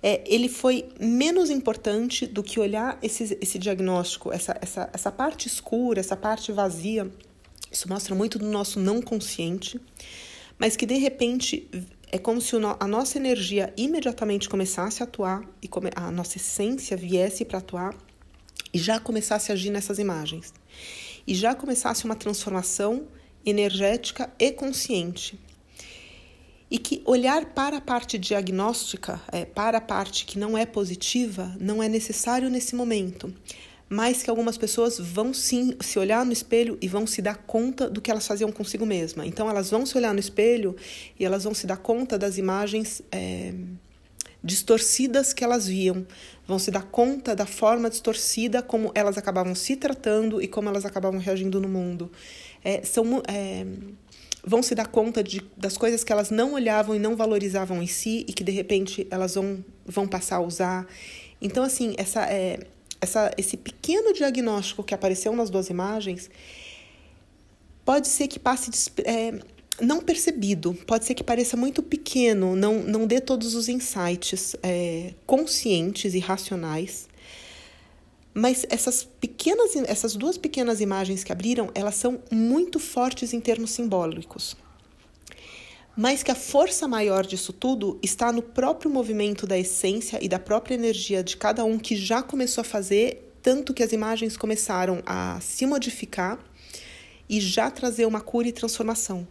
É, 0.03 0.23
ele 0.25 0.49
foi 0.49 0.89
menos 0.99 1.49
importante 1.49 2.25
do 2.25 2.41
que 2.41 2.59
olhar 2.59 2.97
esse, 3.03 3.37
esse 3.39 3.59
diagnóstico, 3.59 4.31
essa, 4.31 4.57
essa, 4.59 4.89
essa 4.91 5.11
parte 5.11 5.47
escura, 5.47 5.99
essa 5.99 6.17
parte 6.17 6.51
vazia. 6.51 7.11
Isso 7.71 7.87
mostra 7.87 8.15
muito 8.15 8.39
do 8.39 8.49
nosso 8.49 8.79
não 8.79 9.01
consciente, 9.01 9.79
mas 10.57 10.75
que 10.75 10.85
de 10.85 10.97
repente 10.97 11.69
é 12.11 12.17
como 12.17 12.41
se 12.41 12.55
a 12.55 12.87
nossa 12.87 13.17
energia 13.17 13.73
imediatamente 13.77 14.49
começasse 14.49 15.01
a 15.01 15.05
atuar 15.05 15.43
e 15.61 15.69
a 15.95 16.11
nossa 16.11 16.37
essência 16.37 16.97
viesse 16.97 17.45
para 17.45 17.59
atuar 17.59 17.95
e 18.73 18.77
já 18.77 18.99
começasse 18.99 19.51
a 19.51 19.53
agir 19.53 19.69
nessas 19.69 19.99
imagens. 19.99 20.53
E 21.25 21.33
já 21.33 21.55
começasse 21.55 22.03
uma 22.03 22.15
transformação 22.15 23.07
energética 23.45 24.31
e 24.37 24.51
consciente. 24.51 25.39
E 26.71 26.79
que 26.79 27.03
olhar 27.05 27.45
para 27.47 27.77
a 27.77 27.81
parte 27.81 28.17
diagnóstica, 28.17 29.21
é, 29.31 29.45
para 29.45 29.77
a 29.77 29.81
parte 29.81 30.25
que 30.25 30.39
não 30.39 30.57
é 30.57 30.65
positiva, 30.65 31.53
não 31.59 31.83
é 31.83 31.89
necessário 31.89 32.49
nesse 32.49 32.75
momento 32.75 33.31
mas 33.93 34.23
que 34.23 34.29
algumas 34.29 34.57
pessoas 34.57 34.97
vão 34.97 35.33
sim 35.33 35.75
se 35.81 35.99
olhar 35.99 36.25
no 36.25 36.31
espelho 36.31 36.77
e 36.81 36.87
vão 36.87 37.05
se 37.05 37.21
dar 37.21 37.39
conta 37.39 37.89
do 37.89 37.99
que 37.99 38.09
elas 38.09 38.25
faziam 38.25 38.49
consigo 38.49 38.85
mesma. 38.85 39.25
Então 39.25 39.49
elas 39.49 39.69
vão 39.69 39.85
se 39.85 39.97
olhar 39.97 40.13
no 40.13 40.19
espelho 40.21 40.77
e 41.19 41.25
elas 41.25 41.43
vão 41.43 41.53
se 41.53 41.67
dar 41.67 41.75
conta 41.75 42.17
das 42.17 42.37
imagens 42.37 43.01
é, 43.11 43.53
distorcidas 44.41 45.33
que 45.33 45.43
elas 45.43 45.67
viam, 45.67 46.07
vão 46.47 46.57
se 46.57 46.71
dar 46.71 46.83
conta 46.83 47.35
da 47.35 47.45
forma 47.45 47.89
distorcida 47.89 48.61
como 48.61 48.93
elas 48.95 49.17
acabavam 49.17 49.53
se 49.53 49.75
tratando 49.75 50.41
e 50.41 50.47
como 50.47 50.69
elas 50.69 50.85
acabavam 50.85 51.19
reagindo 51.19 51.59
no 51.59 51.67
mundo. 51.67 52.09
É, 52.63 52.83
são 52.83 53.21
é, 53.27 53.65
vão 54.43 54.63
se 54.63 54.73
dar 54.73 54.87
conta 54.87 55.23
de, 55.23 55.41
das 55.55 55.77
coisas 55.77 56.03
que 56.03 56.11
elas 56.11 56.29
não 56.29 56.53
olhavam 56.53 56.95
e 56.95 56.99
não 56.99 57.15
valorizavam 57.15 57.81
em 57.81 57.87
si 57.87 58.25
e 58.27 58.33
que 58.33 58.43
de 58.43 58.51
repente 58.51 59.07
elas 59.11 59.35
vão, 59.35 59.63
vão 59.85 60.07
passar 60.07 60.37
a 60.37 60.41
usar. 60.41 60.87
Então, 61.41 61.63
assim, 61.63 61.93
essa 61.97 62.23
é, 62.25 62.59
essa, 63.01 63.31
esse 63.37 63.57
pequeno 63.57 64.13
diagnóstico 64.13 64.83
que 64.83 64.93
apareceu 64.93 65.35
nas 65.35 65.49
duas 65.49 65.69
imagens 65.69 66.29
pode 67.83 68.07
ser 68.07 68.27
que 68.27 68.37
passe 68.37 68.69
é, 69.03 69.39
não 69.81 70.01
percebido, 70.01 70.73
pode 70.85 71.05
ser 71.05 71.15
que 71.15 71.23
pareça 71.23 71.57
muito 71.57 71.81
pequeno, 71.81 72.55
não, 72.55 72.83
não 72.83 73.07
dê 73.07 73.19
todos 73.19 73.55
os 73.55 73.67
insights 73.67 74.55
é, 74.61 75.13
conscientes 75.25 76.13
e 76.13 76.19
racionais. 76.19 77.09
Mas 78.33 78.65
essas 78.69 79.03
pequenas, 79.03 79.75
essas 79.87 80.15
duas 80.15 80.37
pequenas 80.37 80.79
imagens 80.79 81.23
que 81.23 81.31
abriram, 81.31 81.69
elas 81.75 81.95
são 81.95 82.19
muito 82.31 82.79
fortes 82.79 83.33
em 83.33 83.39
termos 83.39 83.71
simbólicos 83.71 84.55
mas 85.95 86.23
que 86.23 86.31
a 86.31 86.35
força 86.35 86.87
maior 86.87 87.25
disso 87.25 87.51
tudo 87.51 87.99
está 88.01 88.31
no 88.31 88.41
próprio 88.41 88.89
movimento 88.89 89.45
da 89.45 89.57
essência 89.57 90.19
e 90.21 90.29
da 90.29 90.39
própria 90.39 90.75
energia 90.75 91.23
de 91.23 91.35
cada 91.35 91.63
um 91.63 91.77
que 91.77 91.95
já 91.95 92.23
começou 92.23 92.61
a 92.61 92.65
fazer, 92.65 93.33
tanto 93.41 93.73
que 93.73 93.83
as 93.83 93.91
imagens 93.91 94.37
começaram 94.37 95.03
a 95.05 95.39
se 95.41 95.65
modificar 95.65 96.39
e 97.29 97.39
já 97.39 97.69
trazer 97.69 98.05
uma 98.05 98.21
cura 98.21 98.47
e 98.47 98.51
transformação. 98.51 99.27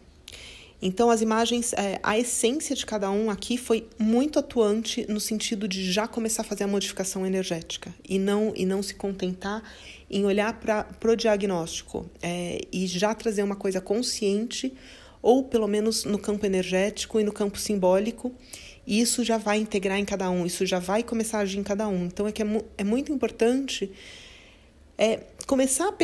Então, 0.82 1.10
as 1.10 1.20
imagens, 1.20 1.72
é, 1.74 2.00
a 2.02 2.18
essência 2.18 2.74
de 2.74 2.86
cada 2.86 3.10
um 3.10 3.30
aqui 3.30 3.58
foi 3.58 3.86
muito 3.98 4.38
atuante 4.38 5.04
no 5.10 5.20
sentido 5.20 5.68
de 5.68 5.92
já 5.92 6.08
começar 6.08 6.42
a 6.42 6.44
fazer 6.44 6.64
a 6.64 6.66
modificação 6.66 7.26
energética 7.26 7.94
e 8.08 8.18
não, 8.18 8.52
e 8.56 8.64
não 8.64 8.82
se 8.82 8.94
contentar 8.94 9.62
em 10.10 10.24
olhar 10.24 10.58
para 10.58 11.12
o 11.12 11.14
diagnóstico 11.14 12.08
é, 12.22 12.60
e 12.72 12.86
já 12.86 13.14
trazer 13.14 13.42
uma 13.42 13.56
coisa 13.56 13.80
consciente 13.80 14.72
ou 15.22 15.44
pelo 15.44 15.68
menos 15.68 16.04
no 16.04 16.18
campo 16.18 16.46
energético 16.46 17.20
e 17.20 17.24
no 17.24 17.32
campo 17.32 17.58
simbólico, 17.58 18.32
e 18.86 19.00
isso 19.00 19.22
já 19.22 19.36
vai 19.36 19.58
integrar 19.58 19.98
em 19.98 20.04
cada 20.04 20.30
um, 20.30 20.46
isso 20.46 20.64
já 20.64 20.78
vai 20.78 21.02
começar 21.02 21.38
a 21.38 21.40
agir 21.42 21.58
em 21.58 21.62
cada 21.62 21.86
um. 21.88 22.06
Então 22.06 22.26
é 22.26 22.32
que 22.32 22.42
é, 22.42 22.44
mu 22.44 22.64
é 22.78 22.84
muito 22.84 23.12
importante 23.12 23.90
é, 24.96 25.20
começar 25.46 25.88
a 25.88 25.94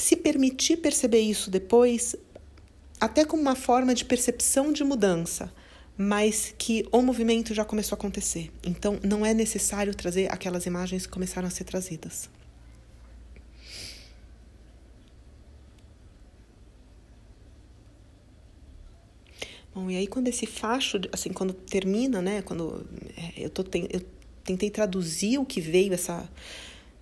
se 0.00 0.16
permitir 0.16 0.76
perceber 0.76 1.20
isso 1.20 1.50
depois, 1.50 2.14
até 3.00 3.24
como 3.24 3.42
uma 3.42 3.56
forma 3.56 3.94
de 3.94 4.04
percepção 4.04 4.72
de 4.72 4.84
mudança, 4.84 5.52
mas 5.96 6.54
que 6.56 6.86
o 6.92 7.02
movimento 7.02 7.54
já 7.54 7.64
começou 7.64 7.96
a 7.96 7.98
acontecer. 7.98 8.52
Então 8.64 8.98
não 9.02 9.24
é 9.24 9.32
necessário 9.32 9.94
trazer 9.94 10.30
aquelas 10.30 10.66
imagens 10.66 11.06
que 11.06 11.12
começaram 11.12 11.48
a 11.48 11.50
ser 11.50 11.64
trazidas. 11.64 12.28
Bom, 19.74 19.88
e 19.88 19.96
aí 19.96 20.06
quando 20.06 20.28
esse 20.28 20.46
facho, 20.46 21.00
assim, 21.12 21.32
quando 21.32 21.52
termina, 21.52 22.20
né, 22.20 22.42
quando 22.42 22.86
é, 23.16 23.44
eu, 23.44 23.50
tô, 23.50 23.62
eu 23.88 24.00
tentei 24.44 24.68
traduzir 24.68 25.38
o 25.38 25.44
que 25.44 25.60
veio, 25.60 25.94
essa, 25.94 26.28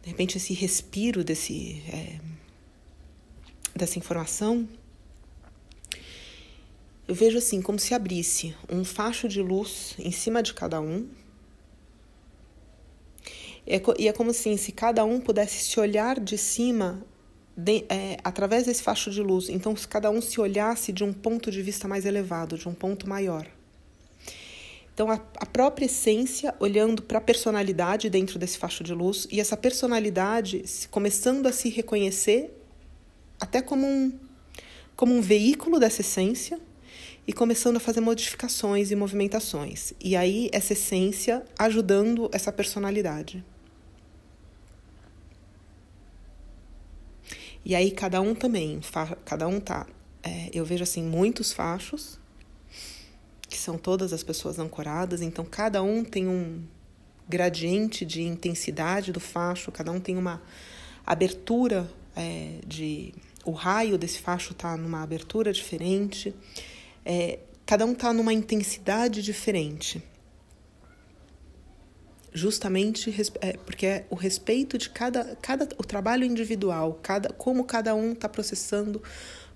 de 0.02 0.10
repente, 0.10 0.36
esse 0.36 0.52
respiro 0.52 1.24
desse, 1.24 1.82
é, 1.88 2.20
dessa 3.74 3.98
informação, 3.98 4.68
eu 7.08 7.14
vejo 7.14 7.38
assim, 7.38 7.62
como 7.62 7.78
se 7.78 7.94
abrisse 7.94 8.54
um 8.70 8.84
facho 8.84 9.26
de 9.26 9.40
luz 9.40 9.94
em 9.98 10.12
cima 10.12 10.42
de 10.42 10.52
cada 10.52 10.78
um, 10.78 11.08
e 13.98 14.08
é 14.08 14.12
como 14.12 14.30
assim, 14.30 14.56
se 14.56 14.72
cada 14.72 15.04
um 15.04 15.20
pudesse 15.20 15.64
se 15.64 15.80
olhar 15.80 16.20
de 16.20 16.38
cima 16.38 17.04
de, 17.54 17.84
é, 17.88 18.16
através 18.24 18.64
desse 18.64 18.82
facho 18.82 19.10
de 19.10 19.20
luz. 19.20 19.50
Então, 19.50 19.76
se 19.76 19.86
cada 19.86 20.10
um 20.10 20.22
se 20.22 20.40
olhasse 20.40 20.90
de 20.90 21.04
um 21.04 21.12
ponto 21.12 21.50
de 21.50 21.60
vista 21.60 21.86
mais 21.86 22.06
elevado, 22.06 22.56
de 22.56 22.66
um 22.66 22.72
ponto 22.72 23.06
maior. 23.06 23.46
Então, 24.94 25.10
a, 25.10 25.20
a 25.36 25.44
própria 25.44 25.84
essência 25.84 26.54
olhando 26.58 27.02
para 27.02 27.18
a 27.18 27.20
personalidade 27.20 28.08
dentro 28.08 28.38
desse 28.38 28.56
facho 28.56 28.82
de 28.82 28.94
luz 28.94 29.28
e 29.30 29.38
essa 29.38 29.56
personalidade 29.56 30.64
começando 30.90 31.46
a 31.46 31.52
se 31.52 31.68
reconhecer 31.68 32.50
até 33.38 33.60
como 33.60 33.86
um, 33.86 34.18
como 34.96 35.14
um 35.14 35.20
veículo 35.20 35.78
dessa 35.78 36.00
essência 36.00 36.58
e 37.28 37.32
começando 37.34 37.76
a 37.76 37.80
fazer 37.80 38.00
modificações 38.00 38.90
e 38.90 38.96
movimentações. 38.96 39.92
E 40.00 40.16
aí, 40.16 40.48
essa 40.50 40.72
essência 40.72 41.44
ajudando 41.58 42.30
essa 42.32 42.50
personalidade. 42.50 43.44
E 47.62 47.74
aí 47.74 47.90
cada 47.90 48.18
um 48.22 48.34
também, 48.34 48.80
cada 49.26 49.46
um 49.46 49.60
tá. 49.60 49.86
É, 50.22 50.48
eu 50.54 50.64
vejo 50.64 50.82
assim 50.82 51.02
muitos 51.02 51.52
fachos, 51.52 52.18
que 53.46 53.58
são 53.58 53.76
todas 53.76 54.14
as 54.14 54.22
pessoas 54.22 54.58
ancoradas, 54.58 55.20
então 55.20 55.44
cada 55.44 55.82
um 55.82 56.02
tem 56.02 56.26
um 56.26 56.64
gradiente 57.28 58.06
de 58.06 58.22
intensidade 58.22 59.12
do 59.12 59.20
facho, 59.20 59.70
cada 59.70 59.92
um 59.92 60.00
tem 60.00 60.16
uma 60.16 60.40
abertura 61.04 61.86
é, 62.16 62.54
de. 62.66 63.12
O 63.44 63.50
raio 63.50 63.98
desse 63.98 64.18
facho 64.18 64.52
está 64.52 64.78
numa 64.78 65.02
abertura 65.02 65.52
diferente. 65.52 66.34
É, 67.10 67.38
cada 67.64 67.86
um 67.86 67.92
está 67.92 68.12
numa 68.12 68.34
intensidade 68.34 69.22
diferente. 69.22 70.02
Justamente 72.34 73.10
é, 73.40 73.54
porque 73.56 73.86
é 73.86 74.06
o 74.10 74.14
respeito 74.14 74.76
de 74.76 74.90
cada, 74.90 75.34
cada 75.36 75.66
o 75.78 75.82
trabalho 75.82 76.24
individual, 76.24 77.00
cada 77.02 77.30
como 77.30 77.64
cada 77.64 77.94
um 77.94 78.12
está 78.12 78.28
processando, 78.28 79.02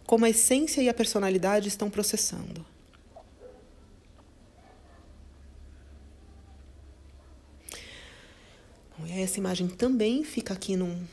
como 0.07 0.25
a 0.25 0.31
essência 0.31 0.81
e 0.81 0.89
a 0.89 0.95
personalidade 0.95 1.69
estão 1.69 1.91
processando. 1.91 2.65
essa 9.21 9.39
imagem 9.39 9.69
também 9.69 10.25
fica 10.25 10.55
aqui 10.55 10.77
num, 10.77 11.05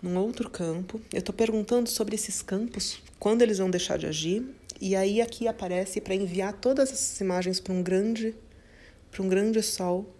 num 0.00 0.16
outro 0.16 0.48
campo. 0.48 1.00
Eu 1.12 1.18
estou 1.18 1.34
perguntando 1.34 1.88
sobre 1.88 2.14
esses 2.14 2.40
campos, 2.40 2.98
quando 3.18 3.42
eles 3.42 3.58
vão 3.58 3.70
deixar 3.70 3.98
de 3.98 4.06
agir. 4.06 4.44
E 4.84 4.96
aí 4.96 5.20
aqui 5.20 5.46
aparece 5.46 6.00
para 6.00 6.12
enviar 6.12 6.54
todas 6.54 6.90
essas 6.90 7.20
imagens 7.20 7.60
para 7.60 7.72
um 7.72 7.84
grande, 7.84 8.34
para 9.12 9.22
um 9.22 9.28
grande 9.28 9.62
sol 9.62 10.12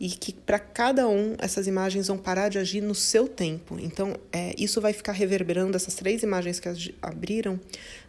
e 0.00 0.08
que 0.08 0.32
para 0.32 0.58
cada 0.58 1.06
um 1.06 1.36
essas 1.38 1.68
imagens 1.68 2.08
vão 2.08 2.18
parar 2.18 2.48
de 2.48 2.58
agir 2.58 2.80
no 2.80 2.92
seu 2.92 3.28
tempo. 3.28 3.78
Então, 3.78 4.16
é, 4.32 4.52
isso 4.58 4.80
vai 4.80 4.92
ficar 4.92 5.12
reverberando, 5.12 5.76
essas 5.76 5.94
três 5.94 6.24
imagens 6.24 6.58
que 6.58 6.68
abriram 7.00 7.60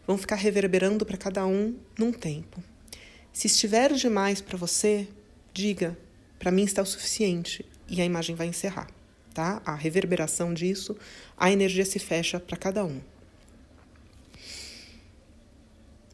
vão 0.07 0.17
ficar 0.17 0.37
reverberando 0.37 1.05
para 1.05 1.17
cada 1.17 1.45
um 1.45 1.75
num 1.99 2.11
tempo. 2.11 2.63
Se 3.31 3.45
estiver 3.45 3.93
demais 3.93 4.41
para 4.41 4.57
você, 4.57 5.07
diga: 5.53 5.95
para 6.39 6.49
mim 6.49 6.63
está 6.63 6.81
o 6.81 6.85
suficiente 6.85 7.63
e 7.87 8.01
a 8.01 8.05
imagem 8.05 8.35
vai 8.35 8.47
encerrar, 8.47 8.87
tá? 9.35 9.61
A 9.63 9.75
reverberação 9.75 10.51
disso, 10.51 10.97
a 11.37 11.51
energia 11.51 11.85
se 11.85 11.99
fecha 11.99 12.39
para 12.39 12.57
cada 12.57 12.83
um. 12.83 12.99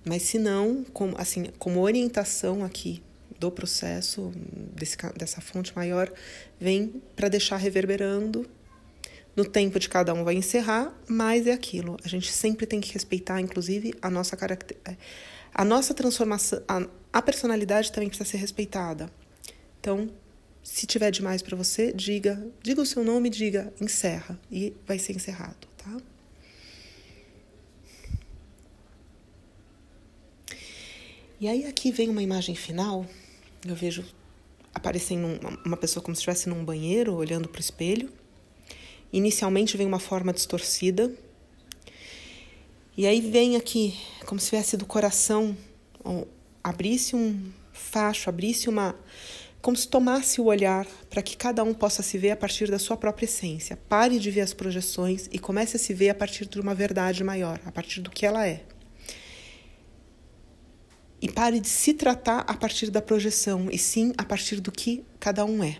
Mas 0.03 0.23
se 0.23 0.39
não, 0.39 0.83
como, 0.93 1.15
assim, 1.17 1.45
como 1.59 1.81
orientação 1.81 2.63
aqui 2.63 3.03
do 3.39 3.51
processo, 3.51 4.31
desse, 4.75 4.97
dessa 5.17 5.41
fonte 5.41 5.75
maior, 5.75 6.11
vem 6.59 7.01
para 7.15 7.27
deixar 7.27 7.57
reverberando. 7.57 8.47
No 9.35 9.45
tempo 9.45 9.79
de 9.79 9.87
cada 9.87 10.13
um 10.13 10.23
vai 10.23 10.35
encerrar, 10.35 10.93
mas 11.07 11.47
é 11.47 11.53
aquilo. 11.53 11.97
A 12.03 12.07
gente 12.07 12.31
sempre 12.31 12.65
tem 12.65 12.81
que 12.81 12.93
respeitar, 12.93 13.39
inclusive, 13.39 13.93
a 14.01 14.09
nossa 14.09 14.35
caracter... 14.35 14.77
a 15.53 15.63
nossa 15.63 15.93
transformação, 15.93 16.61
a, 16.67 16.85
a 17.13 17.21
personalidade 17.21 17.91
também 17.91 18.09
precisa 18.09 18.29
ser 18.29 18.37
respeitada. 18.37 19.09
Então, 19.79 20.09
se 20.63 20.85
tiver 20.85 21.11
demais 21.11 21.41
para 21.41 21.55
você, 21.55 21.91
diga, 21.93 22.45
diga 22.61 22.81
o 22.81 22.85
seu 22.85 23.03
nome, 23.03 23.29
diga 23.29 23.73
encerra 23.81 24.39
e 24.51 24.73
vai 24.85 24.99
ser 24.99 25.15
encerrado, 25.15 25.67
tá? 25.77 25.97
E 31.41 31.47
aí 31.47 31.65
aqui 31.65 31.91
vem 31.91 32.07
uma 32.07 32.21
imagem 32.21 32.53
final. 32.53 33.03
Eu 33.67 33.73
vejo 33.73 34.05
aparecendo 34.75 35.39
uma 35.65 35.75
pessoa 35.75 36.03
como 36.03 36.15
se 36.15 36.19
estivesse 36.19 36.47
num 36.47 36.63
banheiro, 36.63 37.15
olhando 37.15 37.49
para 37.49 37.57
o 37.57 37.61
espelho. 37.61 38.11
Inicialmente 39.11 39.75
vem 39.75 39.87
uma 39.87 39.97
forma 39.97 40.31
distorcida. 40.31 41.11
E 42.95 43.07
aí 43.07 43.19
vem 43.21 43.55
aqui, 43.55 43.97
como 44.27 44.39
se 44.39 44.51
tivesse 44.51 44.77
do 44.77 44.85
coração, 44.85 45.57
abrisse 46.63 47.15
um 47.15 47.51
facho, 47.73 48.29
abrisse 48.29 48.69
uma 48.69 48.95
como 49.63 49.75
se 49.75 49.87
tomasse 49.87 50.39
o 50.39 50.45
olhar 50.45 50.85
para 51.09 51.23
que 51.23 51.35
cada 51.35 51.63
um 51.63 51.73
possa 51.73 52.03
se 52.03 52.19
ver 52.19 52.29
a 52.29 52.37
partir 52.37 52.69
da 52.69 52.77
sua 52.77 52.95
própria 52.95 53.25
essência. 53.25 53.75
Pare 53.89 54.19
de 54.19 54.29
ver 54.29 54.41
as 54.41 54.53
projeções 54.53 55.27
e 55.31 55.39
comece 55.39 55.75
a 55.75 55.79
se 55.79 55.91
ver 55.91 56.11
a 56.11 56.15
partir 56.15 56.45
de 56.45 56.61
uma 56.61 56.75
verdade 56.75 57.23
maior, 57.23 57.59
a 57.65 57.71
partir 57.71 57.99
do 57.99 58.11
que 58.11 58.27
ela 58.27 58.47
é. 58.47 58.63
E 61.21 61.29
pare 61.29 61.59
de 61.59 61.69
se 61.69 61.93
tratar 61.93 62.39
a 62.47 62.53
partir 62.55 62.89
da 62.89 63.01
projeção, 63.01 63.69
e 63.71 63.77
sim 63.77 64.11
a 64.17 64.23
partir 64.23 64.59
do 64.59 64.71
que 64.71 65.03
cada 65.19 65.45
um 65.45 65.63
é. 65.63 65.77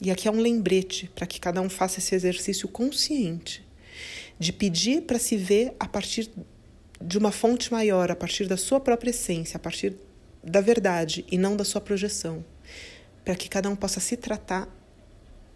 E 0.00 0.10
aqui 0.10 0.28
é 0.28 0.30
um 0.30 0.40
lembrete 0.40 1.10
para 1.14 1.26
que 1.26 1.40
cada 1.40 1.60
um 1.60 1.68
faça 1.68 1.98
esse 1.98 2.14
exercício 2.14 2.68
consciente 2.68 3.66
de 4.38 4.52
pedir 4.52 5.02
para 5.02 5.18
se 5.18 5.36
ver 5.36 5.74
a 5.80 5.88
partir 5.88 6.30
de 7.00 7.18
uma 7.18 7.32
fonte 7.32 7.72
maior, 7.72 8.10
a 8.10 8.16
partir 8.16 8.46
da 8.46 8.56
sua 8.56 8.80
própria 8.80 9.10
essência, 9.10 9.56
a 9.56 9.60
partir 9.60 9.94
da 10.42 10.60
verdade 10.60 11.24
e 11.30 11.36
não 11.36 11.56
da 11.56 11.64
sua 11.64 11.80
projeção, 11.80 12.44
para 13.24 13.34
que 13.34 13.48
cada 13.48 13.68
um 13.68 13.76
possa 13.76 14.00
se 14.00 14.16
tratar 14.16 14.68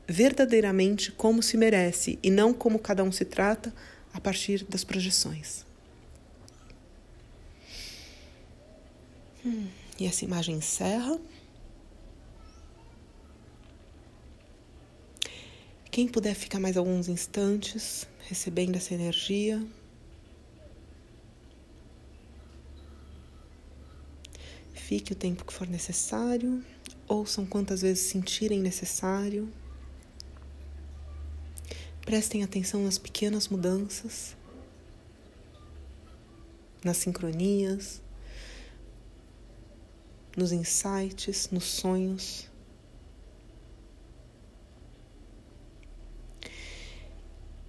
verdadeiramente 0.08 1.12
como 1.12 1.42
se 1.42 1.56
merece 1.56 2.18
e 2.22 2.30
não 2.30 2.52
como 2.52 2.78
cada 2.78 3.04
um 3.04 3.12
se 3.12 3.24
trata 3.24 3.72
a 4.12 4.20
partir 4.20 4.64
das 4.64 4.82
projeções. 4.82 5.64
Hum, 9.44 9.68
e 9.98 10.06
essa 10.06 10.24
imagem 10.24 10.56
encerra. 10.56 11.18
Quem 15.90 16.06
puder 16.06 16.34
ficar 16.34 16.60
mais 16.60 16.76
alguns 16.76 17.08
instantes 17.08 18.06
recebendo 18.28 18.76
essa 18.76 18.94
energia. 18.94 19.60
Fique 24.72 25.12
o 25.12 25.16
tempo 25.16 25.44
que 25.44 25.52
for 25.52 25.66
necessário, 25.66 26.64
ouçam 27.08 27.46
quantas 27.46 27.82
vezes 27.82 28.04
sentirem 28.04 28.60
necessário. 28.60 29.52
Prestem 32.02 32.42
atenção 32.42 32.84
nas 32.84 32.98
pequenas 32.98 33.48
mudanças, 33.48 34.36
nas 36.84 36.96
sincronias, 36.96 38.00
nos 40.36 40.52
insights, 40.52 41.50
nos 41.50 41.64
sonhos. 41.64 42.48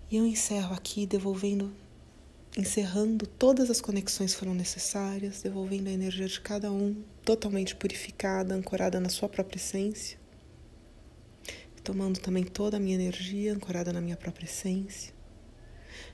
E 0.09 0.17
eu 0.17 0.25
encerro 0.25 0.73
aqui 0.73 1.05
devolvendo 1.05 1.73
encerrando 2.57 3.25
todas 3.25 3.69
as 3.69 3.79
conexões 3.79 4.33
foram 4.33 4.53
necessárias, 4.53 5.41
devolvendo 5.41 5.87
a 5.87 5.93
energia 5.93 6.27
de 6.27 6.41
cada 6.41 6.71
um 6.71 7.01
totalmente 7.23 7.75
purificada, 7.75 8.53
ancorada 8.53 8.99
na 8.99 9.09
sua 9.09 9.29
própria 9.29 9.57
essência. 9.57 10.19
Tomando 11.83 12.19
também 12.19 12.43
toda 12.43 12.77
a 12.77 12.79
minha 12.79 12.95
energia 12.95 13.53
ancorada 13.53 13.91
na 13.93 14.01
minha 14.01 14.17
própria 14.17 14.45
essência. 14.45 15.13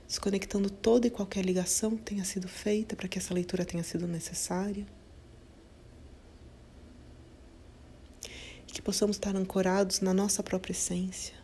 Desconectando 0.06 0.70
toda 0.70 1.06
e 1.06 1.10
qualquer 1.10 1.44
ligação 1.44 1.96
que 1.96 2.02
tenha 2.02 2.24
sido 2.24 2.48
feita 2.48 2.96
para 2.96 3.08
que 3.08 3.18
essa 3.18 3.34
leitura 3.34 3.64
tenha 3.64 3.82
sido 3.82 4.06
necessária. 4.06 4.86
E 8.68 8.72
que 8.72 8.82
possamos 8.82 9.16
estar 9.16 9.34
ancorados 9.34 10.00
na 10.00 10.12
nossa 10.12 10.42
própria 10.42 10.72
essência, 10.72 11.34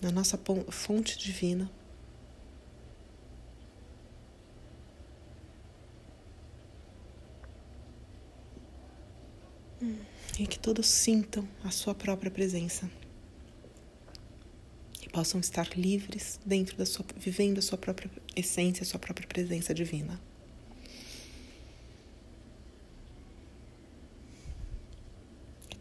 na 0.00 0.10
nossa 0.10 0.38
fonte 0.70 1.18
divina 1.18 1.70
e 10.38 10.46
que 10.46 10.58
todos 10.58 10.86
sintam 10.86 11.46
a 11.62 11.70
sua 11.70 11.94
própria 11.94 12.30
presença. 12.30 12.90
Que 14.92 15.08
possam 15.08 15.40
estar 15.40 15.68
livres 15.76 16.40
dentro 16.44 16.76
da 16.76 16.86
sua, 16.86 17.04
vivendo 17.16 17.58
a 17.58 17.62
sua 17.62 17.76
própria 17.76 18.10
essência, 18.34 18.82
a 18.82 18.86
sua 18.86 18.98
própria 18.98 19.26
presença 19.26 19.74
divina. 19.74 20.20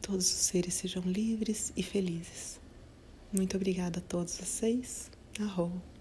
Todos 0.10 0.26
os 0.26 0.48
seres 0.48 0.74
sejam 0.74 1.04
livres 1.04 1.72
e 1.78 1.84
felizes. 1.84 2.60
Muito 3.32 3.56
obrigada 3.56 4.00
a 4.00 4.02
todos 4.02 4.40
vocês. 4.40 5.12
Arroba. 5.40 5.99